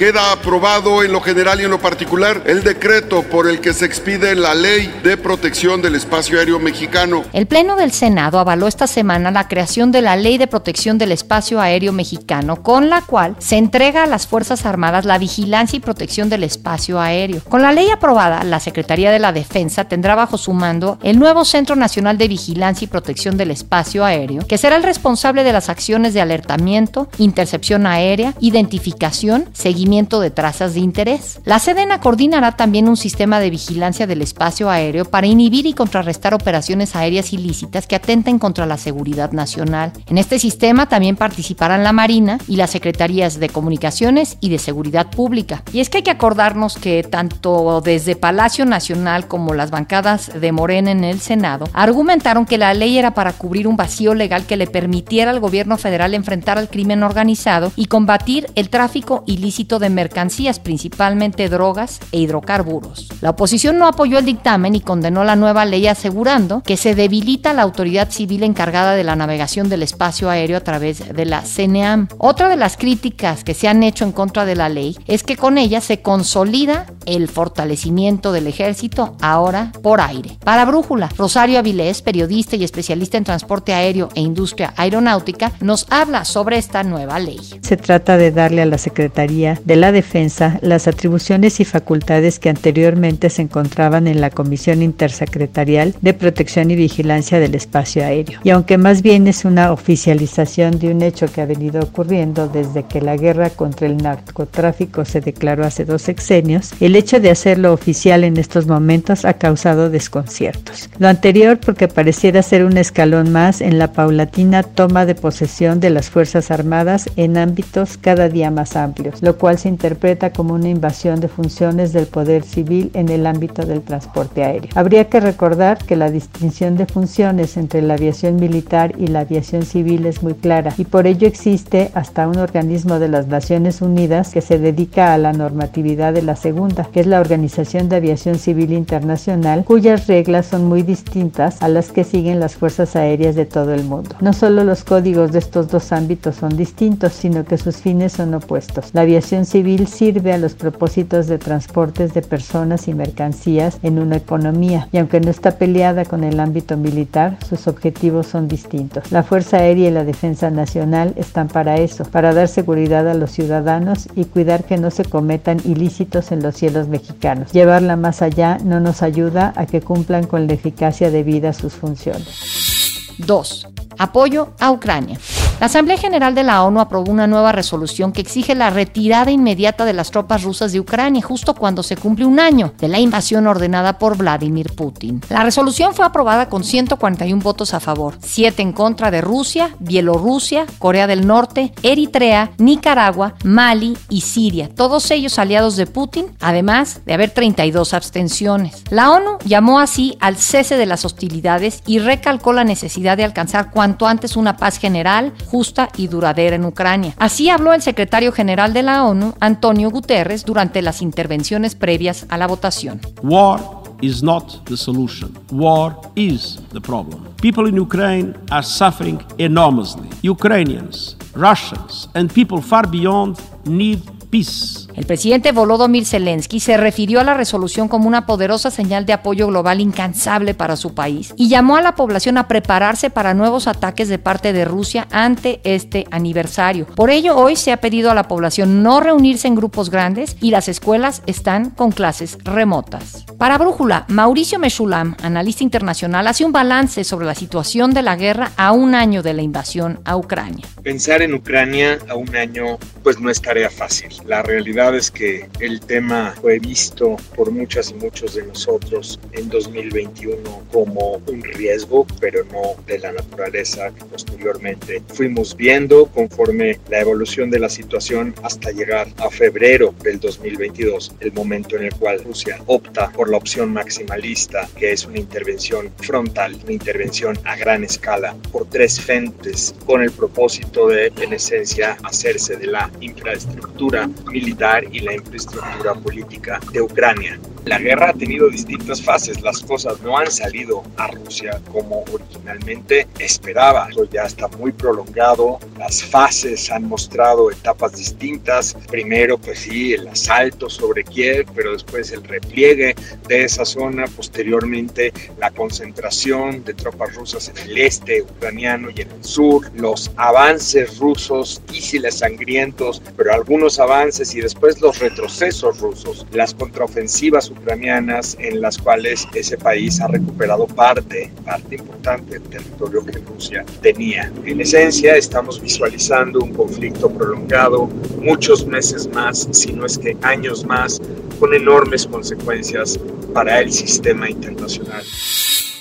Queda 0.00 0.32
aprobado 0.32 1.02
en 1.02 1.12
lo 1.12 1.20
general 1.20 1.60
y 1.60 1.64
en 1.64 1.70
lo 1.70 1.78
particular 1.78 2.44
el 2.46 2.64
decreto 2.64 3.22
por 3.22 3.46
el 3.46 3.60
que 3.60 3.74
se 3.74 3.84
expide 3.84 4.34
la 4.34 4.54
Ley 4.54 4.90
de 5.02 5.18
Protección 5.18 5.82
del 5.82 5.94
Espacio 5.94 6.38
Aéreo 6.38 6.58
Mexicano. 6.58 7.22
El 7.34 7.46
Pleno 7.46 7.76
del 7.76 7.92
Senado 7.92 8.38
avaló 8.38 8.66
esta 8.66 8.86
semana 8.86 9.30
la 9.30 9.46
creación 9.46 9.92
de 9.92 10.00
la 10.00 10.16
Ley 10.16 10.38
de 10.38 10.46
Protección 10.46 10.96
del 10.96 11.12
Espacio 11.12 11.60
Aéreo 11.60 11.92
Mexicano, 11.92 12.62
con 12.62 12.88
la 12.88 13.02
cual 13.02 13.36
se 13.40 13.58
entrega 13.58 14.04
a 14.04 14.06
las 14.06 14.26
Fuerzas 14.26 14.64
Armadas 14.64 15.04
la 15.04 15.18
vigilancia 15.18 15.76
y 15.76 15.80
protección 15.80 16.30
del 16.30 16.44
espacio 16.44 16.98
aéreo. 16.98 17.42
Con 17.46 17.60
la 17.60 17.74
ley 17.74 17.90
aprobada, 17.90 18.42
la 18.42 18.58
Secretaría 18.58 19.10
de 19.10 19.18
la 19.18 19.34
Defensa 19.34 19.84
tendrá 19.84 20.14
bajo 20.14 20.38
su 20.38 20.54
mando 20.54 20.98
el 21.02 21.18
nuevo 21.18 21.44
Centro 21.44 21.76
Nacional 21.76 22.16
de 22.16 22.28
Vigilancia 22.28 22.86
y 22.86 22.88
Protección 22.88 23.36
del 23.36 23.50
Espacio 23.50 24.02
Aéreo, 24.02 24.46
que 24.46 24.56
será 24.56 24.76
el 24.76 24.82
responsable 24.82 25.44
de 25.44 25.52
las 25.52 25.68
acciones 25.68 26.14
de 26.14 26.22
alertamiento, 26.22 27.06
intercepción 27.18 27.86
aérea, 27.86 28.32
identificación, 28.40 29.44
seguimiento 29.52 29.89
de 29.90 30.30
trazas 30.30 30.74
de 30.74 30.80
interés. 30.80 31.40
La 31.44 31.58
Sedena 31.58 32.00
coordinará 32.00 32.52
también 32.52 32.88
un 32.88 32.96
sistema 32.96 33.40
de 33.40 33.50
vigilancia 33.50 34.06
del 34.06 34.22
espacio 34.22 34.70
aéreo 34.70 35.04
para 35.04 35.26
inhibir 35.26 35.66
y 35.66 35.72
contrarrestar 35.72 36.32
operaciones 36.32 36.94
aéreas 36.94 37.32
ilícitas 37.32 37.88
que 37.88 37.96
atenten 37.96 38.38
contra 38.38 38.66
la 38.66 38.78
seguridad 38.78 39.32
nacional. 39.32 39.92
En 40.06 40.16
este 40.16 40.38
sistema 40.38 40.88
también 40.88 41.16
participarán 41.16 41.82
la 41.82 41.92
Marina 41.92 42.38
y 42.46 42.54
las 42.54 42.70
Secretarías 42.70 43.40
de 43.40 43.48
Comunicaciones 43.48 44.36
y 44.40 44.50
de 44.50 44.58
Seguridad 44.58 45.10
Pública. 45.10 45.64
Y 45.72 45.80
es 45.80 45.90
que 45.90 45.98
hay 45.98 46.04
que 46.04 46.12
acordarnos 46.12 46.76
que 46.76 47.02
tanto 47.02 47.80
desde 47.80 48.14
Palacio 48.14 48.66
Nacional 48.66 49.26
como 49.26 49.54
las 49.54 49.72
bancadas 49.72 50.40
de 50.40 50.52
Morena 50.52 50.92
en 50.92 51.02
el 51.02 51.18
Senado 51.20 51.68
argumentaron 51.72 52.46
que 52.46 52.58
la 52.58 52.74
ley 52.74 52.96
era 52.96 53.12
para 53.12 53.32
cubrir 53.32 53.66
un 53.66 53.76
vacío 53.76 54.14
legal 54.14 54.46
que 54.46 54.56
le 54.56 54.68
permitiera 54.68 55.32
al 55.32 55.40
gobierno 55.40 55.78
federal 55.78 56.14
enfrentar 56.14 56.58
al 56.58 56.68
crimen 56.68 57.02
organizado 57.02 57.72
y 57.74 57.86
combatir 57.86 58.46
el 58.54 58.70
tráfico 58.70 59.24
ilícito 59.26 59.79
de 59.80 59.90
mercancías, 59.90 60.60
principalmente 60.60 61.48
drogas 61.48 62.00
e 62.12 62.18
hidrocarburos. 62.18 63.08
La 63.20 63.30
oposición 63.30 63.78
no 63.78 63.86
apoyó 63.86 64.18
el 64.18 64.24
dictamen 64.24 64.74
y 64.74 64.80
condenó 64.80 65.24
la 65.24 65.36
nueva 65.36 65.64
ley 65.64 65.86
asegurando 65.86 66.62
que 66.62 66.76
se 66.76 66.94
debilita 66.94 67.52
la 67.52 67.62
autoridad 67.62 68.10
civil 68.10 68.44
encargada 68.44 68.94
de 68.94 69.04
la 69.04 69.16
navegación 69.16 69.68
del 69.68 69.82
espacio 69.82 70.30
aéreo 70.30 70.56
a 70.56 70.60
través 70.60 71.14
de 71.14 71.24
la 71.24 71.42
CNEAM. 71.42 72.08
Otra 72.18 72.48
de 72.48 72.56
las 72.56 72.76
críticas 72.76 73.44
que 73.44 73.54
se 73.54 73.68
han 73.68 73.82
hecho 73.82 74.04
en 74.04 74.12
contra 74.12 74.44
de 74.44 74.56
la 74.56 74.68
ley 74.68 74.96
es 75.06 75.22
que 75.22 75.36
con 75.36 75.58
ella 75.58 75.80
se 75.80 76.02
consolida 76.02 76.86
el 77.06 77.28
fortalecimiento 77.28 78.32
del 78.32 78.46
ejército 78.46 79.16
ahora 79.20 79.72
por 79.82 80.00
aire. 80.00 80.38
Para 80.44 80.64
Brújula, 80.64 81.08
Rosario 81.16 81.58
Avilés, 81.58 82.02
periodista 82.02 82.56
y 82.56 82.64
especialista 82.64 83.18
en 83.18 83.24
transporte 83.24 83.72
aéreo 83.72 84.08
e 84.14 84.20
industria 84.20 84.72
aeronáutica, 84.76 85.52
nos 85.60 85.86
habla 85.90 86.24
sobre 86.24 86.58
esta 86.58 86.82
nueva 86.82 87.18
ley. 87.18 87.40
Se 87.62 87.76
trata 87.76 88.16
de 88.16 88.30
darle 88.30 88.62
a 88.62 88.66
la 88.66 88.78
Secretaría 88.78 89.58
de 89.70 89.76
la 89.76 89.92
Defensa 89.92 90.58
las 90.62 90.88
atribuciones 90.88 91.60
y 91.60 91.64
facultades 91.64 92.40
que 92.40 92.48
anteriormente 92.48 93.30
se 93.30 93.42
encontraban 93.42 94.08
en 94.08 94.20
la 94.20 94.30
Comisión 94.30 94.82
Intersecretarial 94.82 95.94
de 96.00 96.12
Protección 96.12 96.72
y 96.72 96.74
Vigilancia 96.74 97.38
del 97.38 97.54
Espacio 97.54 98.04
Aéreo. 98.04 98.40
Y 98.42 98.50
aunque 98.50 98.78
más 98.78 99.00
bien 99.00 99.28
es 99.28 99.44
una 99.44 99.70
oficialización 99.70 100.80
de 100.80 100.88
un 100.88 101.02
hecho 101.02 101.26
que 101.32 101.40
ha 101.40 101.46
venido 101.46 101.80
ocurriendo 101.80 102.48
desde 102.48 102.82
que 102.82 103.00
la 103.00 103.16
guerra 103.16 103.48
contra 103.50 103.86
el 103.86 103.98
narcotráfico 103.98 105.04
se 105.04 105.20
declaró 105.20 105.64
hace 105.64 105.84
dos 105.84 106.02
sexenios, 106.02 106.72
el 106.80 106.96
hecho 106.96 107.20
de 107.20 107.30
hacerlo 107.30 107.72
oficial 107.72 108.24
en 108.24 108.38
estos 108.38 108.66
momentos 108.66 109.24
ha 109.24 109.34
causado 109.34 109.88
desconciertos. 109.88 110.90
Lo 110.98 111.06
anterior 111.06 111.60
porque 111.60 111.86
pareciera 111.86 112.42
ser 112.42 112.64
un 112.64 112.76
escalón 112.76 113.30
más 113.30 113.60
en 113.60 113.78
la 113.78 113.92
paulatina 113.92 114.64
toma 114.64 115.06
de 115.06 115.14
posesión 115.14 115.78
de 115.78 115.90
las 115.90 116.10
Fuerzas 116.10 116.50
Armadas 116.50 117.08
en 117.14 117.38
ámbitos 117.38 117.98
cada 117.98 118.28
día 118.28 118.50
más 118.50 118.74
amplios, 118.74 119.22
lo 119.22 119.38
cual 119.38 119.49
se 119.58 119.68
interpreta 119.68 120.32
como 120.32 120.54
una 120.54 120.68
invasión 120.68 121.20
de 121.20 121.28
funciones 121.28 121.92
del 121.92 122.06
poder 122.06 122.42
civil 122.42 122.90
en 122.94 123.08
el 123.08 123.26
ámbito 123.26 123.64
del 123.64 123.82
transporte 123.82 124.44
aéreo. 124.44 124.70
Habría 124.74 125.08
que 125.08 125.20
recordar 125.20 125.78
que 125.84 125.96
la 125.96 126.10
distinción 126.10 126.76
de 126.76 126.86
funciones 126.86 127.56
entre 127.56 127.82
la 127.82 127.94
aviación 127.94 128.36
militar 128.36 128.94
y 128.98 129.06
la 129.06 129.20
aviación 129.20 129.62
civil 129.62 130.06
es 130.06 130.22
muy 130.22 130.34
clara 130.34 130.72
y 130.78 130.84
por 130.84 131.06
ello 131.06 131.26
existe 131.26 131.90
hasta 131.94 132.28
un 132.28 132.38
organismo 132.38 132.98
de 132.98 133.08
las 133.08 133.28
Naciones 133.28 133.82
Unidas 133.82 134.30
que 134.32 134.40
se 134.40 134.58
dedica 134.58 135.14
a 135.14 135.18
la 135.18 135.32
normatividad 135.32 136.12
de 136.12 136.22
la 136.22 136.36
segunda, 136.36 136.88
que 136.92 137.00
es 137.00 137.06
la 137.06 137.20
Organización 137.20 137.88
de 137.88 137.96
Aviación 137.96 138.38
Civil 138.38 138.72
Internacional, 138.72 139.64
cuyas 139.64 140.06
reglas 140.06 140.46
son 140.46 140.66
muy 140.66 140.82
distintas 140.82 141.62
a 141.62 141.68
las 141.68 141.92
que 141.92 142.04
siguen 142.04 142.40
las 142.40 142.54
fuerzas 142.54 142.96
aéreas 142.96 143.34
de 143.34 143.46
todo 143.46 143.74
el 143.74 143.84
mundo. 143.84 144.16
No 144.20 144.32
solo 144.32 144.64
los 144.64 144.84
códigos 144.84 145.32
de 145.32 145.38
estos 145.38 145.68
dos 145.68 145.92
ámbitos 145.92 146.36
son 146.36 146.56
distintos, 146.56 147.12
sino 147.12 147.44
que 147.44 147.58
sus 147.58 147.76
fines 147.76 148.12
son 148.12 148.34
opuestos. 148.34 148.90
La 148.92 149.02
aviación 149.02 149.39
civil 149.46 149.86
sirve 149.86 150.32
a 150.32 150.38
los 150.38 150.54
propósitos 150.54 151.26
de 151.26 151.38
transportes 151.38 152.14
de 152.14 152.22
personas 152.22 152.88
y 152.88 152.94
mercancías 152.94 153.78
en 153.82 153.98
una 153.98 154.16
economía 154.16 154.88
y 154.92 154.98
aunque 154.98 155.20
no 155.20 155.30
está 155.30 155.52
peleada 155.52 156.04
con 156.04 156.24
el 156.24 156.40
ámbito 156.40 156.76
militar, 156.76 157.38
sus 157.48 157.66
objetivos 157.66 158.26
son 158.26 158.48
distintos. 158.48 159.10
La 159.12 159.22
Fuerza 159.22 159.58
Aérea 159.58 159.88
y 159.88 159.92
la 159.92 160.04
Defensa 160.04 160.50
Nacional 160.50 161.14
están 161.16 161.48
para 161.48 161.76
eso, 161.76 162.04
para 162.04 162.34
dar 162.34 162.48
seguridad 162.48 163.08
a 163.08 163.14
los 163.14 163.30
ciudadanos 163.30 164.08
y 164.14 164.24
cuidar 164.24 164.64
que 164.64 164.76
no 164.76 164.90
se 164.90 165.04
cometan 165.04 165.58
ilícitos 165.64 166.32
en 166.32 166.42
los 166.42 166.56
cielos 166.56 166.88
mexicanos. 166.88 167.52
Llevarla 167.52 167.96
más 167.96 168.22
allá 168.22 168.58
no 168.64 168.80
nos 168.80 169.02
ayuda 169.02 169.52
a 169.56 169.66
que 169.66 169.80
cumplan 169.80 170.26
con 170.26 170.46
la 170.46 170.54
eficacia 170.54 171.10
debida 171.10 171.50
a 171.50 171.52
sus 171.52 171.74
funciones. 171.74 173.16
2. 173.18 173.68
Apoyo 173.98 174.48
a 174.58 174.70
Ucrania. 174.70 175.18
La 175.60 175.66
Asamblea 175.66 175.98
General 175.98 176.34
de 176.34 176.42
la 176.42 176.64
ONU 176.64 176.80
aprobó 176.80 177.12
una 177.12 177.26
nueva 177.26 177.52
resolución 177.52 178.12
que 178.12 178.22
exige 178.22 178.54
la 178.54 178.70
retirada 178.70 179.30
inmediata 179.30 179.84
de 179.84 179.92
las 179.92 180.10
tropas 180.10 180.42
rusas 180.42 180.72
de 180.72 180.80
Ucrania 180.80 181.20
justo 181.20 181.54
cuando 181.54 181.82
se 181.82 181.98
cumple 181.98 182.24
un 182.24 182.40
año 182.40 182.72
de 182.78 182.88
la 182.88 182.98
invasión 182.98 183.46
ordenada 183.46 183.98
por 183.98 184.16
Vladimir 184.16 184.72
Putin. 184.74 185.20
La 185.28 185.44
resolución 185.44 185.92
fue 185.92 186.06
aprobada 186.06 186.48
con 186.48 186.64
141 186.64 187.42
votos 187.42 187.74
a 187.74 187.80
favor, 187.80 188.16
7 188.22 188.62
en 188.62 188.72
contra 188.72 189.10
de 189.10 189.20
Rusia, 189.20 189.76
Bielorrusia, 189.80 190.64
Corea 190.78 191.06
del 191.06 191.26
Norte, 191.26 191.74
Eritrea, 191.82 192.52
Nicaragua, 192.56 193.34
Mali 193.44 193.98
y 194.08 194.22
Siria, 194.22 194.70
todos 194.74 195.10
ellos 195.10 195.38
aliados 195.38 195.76
de 195.76 195.86
Putin, 195.86 196.24
además 196.40 197.02
de 197.04 197.12
haber 197.12 197.32
32 197.32 197.92
abstenciones. 197.92 198.82
La 198.88 199.10
ONU 199.10 199.36
llamó 199.44 199.78
así 199.78 200.16
al 200.20 200.36
cese 200.36 200.78
de 200.78 200.86
las 200.86 201.04
hostilidades 201.04 201.82
y 201.84 201.98
recalcó 201.98 202.54
la 202.54 202.64
necesidad 202.64 203.18
de 203.18 203.24
alcanzar 203.24 203.70
cuanto 203.70 204.06
antes 204.06 204.36
una 204.38 204.56
paz 204.56 204.78
general, 204.78 205.34
justa 205.50 205.88
y 205.96 206.06
duradera 206.06 206.56
en 206.56 206.64
Ucrania. 206.64 207.14
Así 207.18 207.50
habló 207.50 207.72
el 207.72 207.82
secretario 207.82 208.30
general 208.30 208.72
de 208.72 208.82
la 208.82 209.04
ONU, 209.04 209.34
Antonio 209.40 209.90
Guterres, 209.90 210.44
durante 210.44 210.80
las 210.80 211.02
intervenciones 211.02 211.74
previas 211.74 212.26
a 212.28 212.38
la 212.38 212.46
votación. 212.46 213.00
War 213.22 213.60
is 214.00 214.22
not 214.22 214.64
the 214.66 214.76
solution. 214.76 215.36
War 215.50 215.96
is 216.14 216.60
the 216.72 216.80
problem. 216.80 217.24
People 217.42 217.68
in 217.68 217.78
Ukraine 217.78 218.34
are 218.50 218.62
suffering 218.62 219.20
enormously. 219.38 220.08
Ukrainians, 220.22 221.16
Russians, 221.34 222.08
and 222.14 222.32
people 222.32 222.62
far 222.62 222.86
beyond 222.88 223.36
need 223.64 224.00
peace 224.30 224.86
El 224.94 225.06
presidente 225.06 225.52
Volodymyr 225.52 226.04
Zelensky 226.04 226.60
se 226.60 226.76
refirió 226.76 227.20
a 227.20 227.24
la 227.24 227.34
resolución 227.34 227.88
como 227.88 228.08
una 228.08 228.26
poderosa 228.26 228.70
señal 228.70 229.06
de 229.06 229.12
apoyo 229.12 229.46
global 229.46 229.80
incansable 229.80 230.54
para 230.54 230.76
su 230.76 230.94
país 230.94 231.32
y 231.36 231.48
llamó 231.48 231.76
a 231.76 231.82
la 231.82 231.94
población 231.94 232.38
a 232.38 232.48
prepararse 232.48 233.10
para 233.10 233.34
nuevos 233.34 233.66
ataques 233.66 234.08
de 234.08 234.18
parte 234.18 234.52
de 234.52 234.64
Rusia 234.64 235.06
ante 235.10 235.60
este 235.64 236.06
aniversario. 236.10 236.86
Por 236.86 237.10
ello, 237.10 237.36
hoy 237.36 237.56
se 237.56 237.72
ha 237.72 237.78
pedido 237.78 238.10
a 238.10 238.14
la 238.14 238.28
población 238.28 238.82
no 238.82 239.00
reunirse 239.00 239.48
en 239.48 239.54
grupos 239.54 239.90
grandes 239.90 240.36
y 240.40 240.50
las 240.50 240.68
escuelas 240.68 241.22
están 241.26 241.70
con 241.70 241.92
clases 241.92 242.38
remotas. 242.44 243.24
Para 243.38 243.58
Brújula, 243.58 244.04
Mauricio 244.08 244.58
Meshulam, 244.58 245.16
analista 245.22 245.64
internacional, 245.64 246.26
hace 246.26 246.44
un 246.44 246.52
balance 246.52 247.04
sobre 247.04 247.26
la 247.26 247.34
situación 247.34 247.94
de 247.94 248.02
la 248.02 248.16
guerra 248.16 248.52
a 248.56 248.72
un 248.72 248.94
año 248.94 249.22
de 249.22 249.34
la 249.34 249.42
invasión 249.42 250.00
a 250.04 250.16
Ucrania. 250.16 250.66
Pensar 250.82 251.22
en 251.22 251.34
Ucrania 251.34 251.98
a 252.08 252.16
un 252.16 252.34
año 252.36 252.78
pues 253.02 253.18
no 253.18 253.30
es 253.30 253.40
tarea 253.40 253.70
fácil. 253.70 254.10
La 254.26 254.42
realidad 254.42 254.79
es 254.88 255.10
que 255.10 255.46
el 255.60 255.78
tema 255.80 256.34
fue 256.40 256.58
visto 256.58 257.16
por 257.36 257.50
muchas 257.50 257.90
y 257.90 257.94
muchos 257.94 258.34
de 258.34 258.46
nosotros 258.46 259.20
en 259.32 259.50
2021 259.50 260.38
como 260.72 261.20
un 261.26 261.42
riesgo, 261.42 262.06
pero 262.18 262.44
no 262.44 262.82
de 262.86 262.98
la 262.98 263.12
naturaleza 263.12 263.90
que 263.90 264.04
posteriormente 264.06 265.02
fuimos 265.12 265.54
viendo 265.54 266.06
conforme 266.06 266.80
la 266.88 267.00
evolución 267.00 267.50
de 267.50 267.58
la 267.58 267.68
situación 267.68 268.34
hasta 268.42 268.70
llegar 268.70 269.08
a 269.18 269.28
febrero 269.28 269.94
del 270.02 270.18
2022, 270.18 271.12
el 271.20 271.32
momento 271.34 271.76
en 271.76 271.84
el 271.84 271.94
cual 271.94 272.24
Rusia 272.24 272.58
opta 272.64 273.10
por 273.10 273.28
la 273.28 273.36
opción 273.36 273.72
maximalista, 273.74 274.66
que 274.76 274.92
es 274.92 275.04
una 275.04 275.18
intervención 275.18 275.92
frontal, 275.98 276.56
una 276.64 276.72
intervención 276.72 277.38
a 277.44 277.54
gran 277.54 277.84
escala 277.84 278.34
por 278.50 278.66
tres 278.66 278.98
frentes 278.98 279.74
con 279.84 280.02
el 280.02 280.10
propósito 280.10 280.88
de, 280.88 281.12
en 281.20 281.34
esencia, 281.34 281.98
hacerse 282.02 282.56
de 282.56 282.66
la 282.66 282.90
infraestructura 283.00 284.08
militar 284.30 284.69
y 284.90 285.00
la 285.00 285.14
infraestructura 285.14 285.94
política 285.94 286.60
de 286.72 286.80
Ucrania. 286.80 287.38
La 287.66 287.78
guerra 287.78 288.10
ha 288.10 288.12
tenido 288.14 288.48
distintas 288.48 289.02
fases, 289.02 289.42
las 289.42 289.60
cosas 289.60 290.00
no 290.00 290.16
han 290.16 290.30
salido 290.30 290.82
a 290.96 291.08
Rusia 291.08 291.60
como 291.70 292.04
originalmente 292.10 293.06
esperaba. 293.18 293.88
Eso 293.90 294.04
ya 294.04 294.22
está 294.22 294.48
muy 294.48 294.72
prolongado, 294.72 295.58
las 295.78 296.02
fases 296.02 296.70
han 296.70 296.84
mostrado 296.84 297.50
etapas 297.50 297.92
distintas. 297.92 298.74
Primero, 298.90 299.36
pues 299.36 299.58
sí, 299.60 299.92
el 299.92 300.08
asalto 300.08 300.70
sobre 300.70 301.04
Kiev, 301.04 301.46
pero 301.54 301.72
después 301.72 302.10
el 302.12 302.24
repliegue 302.24 302.94
de 303.28 303.44
esa 303.44 303.66
zona, 303.66 304.06
posteriormente 304.06 305.12
la 305.38 305.50
concentración 305.50 306.64
de 306.64 306.72
tropas 306.72 307.14
rusas 307.14 307.50
en 307.50 307.58
el 307.58 307.78
este 307.78 308.22
ucraniano 308.22 308.88
y 308.90 309.02
en 309.02 309.10
el 309.10 309.24
sur, 309.24 309.70
los 309.74 310.10
avances 310.16 310.98
rusos, 310.98 311.60
difíciles, 311.66 312.18
sangrientos, 312.18 313.02
pero 313.16 313.34
algunos 313.34 313.78
avances 313.78 314.34
y 314.34 314.40
después 314.40 314.59
los 314.80 314.98
retrocesos 314.98 315.80
rusos, 315.80 316.26
las 316.32 316.54
contraofensivas 316.54 317.50
ucranianas 317.50 318.36
en 318.38 318.60
las 318.60 318.78
cuales 318.78 319.26
ese 319.34 319.56
país 319.56 320.00
ha 320.00 320.08
recuperado 320.08 320.66
parte, 320.66 321.32
parte 321.44 321.76
importante 321.76 322.38
del 322.38 322.42
territorio 322.42 323.04
que 323.04 323.18
Rusia 323.18 323.64
tenía. 323.80 324.30
En 324.44 324.60
esencia, 324.60 325.16
estamos 325.16 325.60
visualizando 325.60 326.40
un 326.40 326.52
conflicto 326.52 327.10
prolongado, 327.10 327.86
muchos 328.20 328.66
meses 328.66 329.08
más, 329.08 329.48
si 329.50 329.72
no 329.72 329.86
es 329.86 329.98
que 329.98 330.16
años 330.22 330.64
más, 330.64 331.00
con 331.38 331.54
enormes 331.54 332.06
consecuencias 332.06 332.98
para 333.32 333.60
el 333.60 333.72
sistema 333.72 334.28
internacional. 334.28 335.02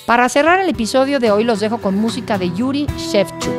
Para 0.06 0.30
cerrar 0.30 0.60
el 0.62 0.70
episodio 0.70 1.20
de 1.20 1.32
hoy 1.32 1.44
los 1.44 1.60
dejo 1.60 1.80
con 1.80 1.96
música 1.96 2.38
de 2.38 2.52
Yuri 2.56 2.88
Shevchuk. 2.98 3.54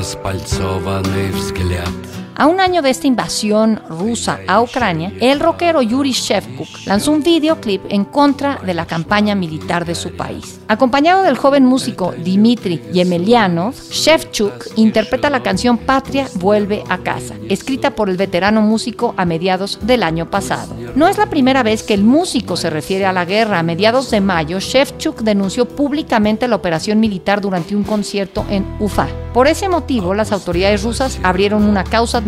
Распальцованный 0.00 1.30
взгляд 1.30 1.90
A 2.36 2.46
un 2.46 2.60
año 2.60 2.80
de 2.80 2.90
esta 2.90 3.06
invasión 3.06 3.82
rusa 3.88 4.40
a 4.46 4.62
Ucrania, 4.62 5.12
el 5.20 5.40
rockero 5.40 5.82
Yuri 5.82 6.12
Shevchuk 6.12 6.86
lanzó 6.86 7.12
un 7.12 7.22
videoclip 7.22 7.82
en 7.90 8.04
contra 8.04 8.58
de 8.64 8.72
la 8.72 8.86
campaña 8.86 9.34
militar 9.34 9.84
de 9.84 9.94
su 9.94 10.16
país. 10.16 10.60
Acompañado 10.68 11.22
del 11.22 11.36
joven 11.36 11.66
músico 11.66 12.14
Dmitry 12.16 12.80
Yemelyanov, 12.92 13.74
Shevchuk 13.74 14.68
interpreta 14.76 15.28
la 15.28 15.42
canción 15.42 15.76
Patria 15.76 16.28
vuelve 16.36 16.84
a 16.88 16.98
casa, 16.98 17.34
escrita 17.48 17.90
por 17.90 18.08
el 18.08 18.16
veterano 18.16 18.62
músico 18.62 19.14
a 19.16 19.24
mediados 19.24 19.78
del 19.82 20.02
año 20.02 20.30
pasado. 20.30 20.74
No 20.94 21.08
es 21.08 21.18
la 21.18 21.28
primera 21.28 21.62
vez 21.62 21.82
que 21.82 21.94
el 21.94 22.04
músico 22.04 22.56
se 22.56 22.70
refiere 22.70 23.04
a 23.06 23.12
la 23.12 23.24
guerra. 23.24 23.58
A 23.58 23.62
mediados 23.62 24.10
de 24.10 24.20
mayo, 24.20 24.60
Shevchuk 24.60 25.20
denunció 25.22 25.66
públicamente 25.66 26.48
la 26.48 26.56
operación 26.56 27.00
militar 27.00 27.40
durante 27.40 27.76
un 27.76 27.82
concierto 27.82 28.46
en 28.48 28.66
Ufa. 28.78 29.08
Por 29.34 29.46
ese 29.46 29.68
motivo, 29.68 30.14
las 30.14 30.32
autoridades 30.32 30.82
rusas 30.82 31.20
abrieron 31.22 31.64
una 31.64 31.84
causa 31.84 32.20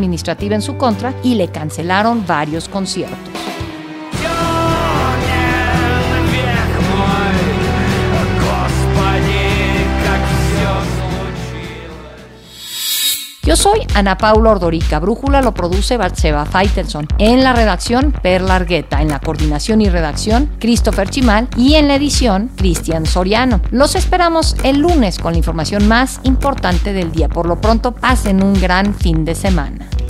en 0.52 0.62
su 0.62 0.76
contra 0.76 1.14
y 1.22 1.34
le 1.34 1.48
cancelaron 1.48 2.26
varios 2.26 2.68
conciertos. 2.68 3.51
Soy 13.62 13.86
Ana 13.94 14.18
Paula 14.18 14.50
Ordorica. 14.50 14.98
Brújula 14.98 15.40
lo 15.40 15.54
produce 15.54 15.96
Batseba 15.96 16.44
Faitelson. 16.44 17.06
En 17.18 17.44
la 17.44 17.52
redacción, 17.52 18.10
Perla 18.10 18.56
Argueta. 18.56 19.00
En 19.00 19.08
la 19.08 19.20
coordinación 19.20 19.80
y 19.80 19.88
redacción, 19.88 20.50
Christopher 20.58 21.08
Chimal. 21.08 21.46
Y 21.56 21.74
en 21.74 21.86
la 21.86 21.94
edición, 21.94 22.50
Cristian 22.56 23.06
Soriano. 23.06 23.60
Los 23.70 23.94
esperamos 23.94 24.56
el 24.64 24.78
lunes 24.78 25.20
con 25.20 25.34
la 25.34 25.38
información 25.38 25.86
más 25.86 26.18
importante 26.24 26.92
del 26.92 27.12
día. 27.12 27.28
Por 27.28 27.46
lo 27.46 27.60
pronto, 27.60 27.92
pasen 27.92 28.42
un 28.42 28.60
gran 28.60 28.94
fin 28.94 29.24
de 29.24 29.36
semana. 29.36 29.88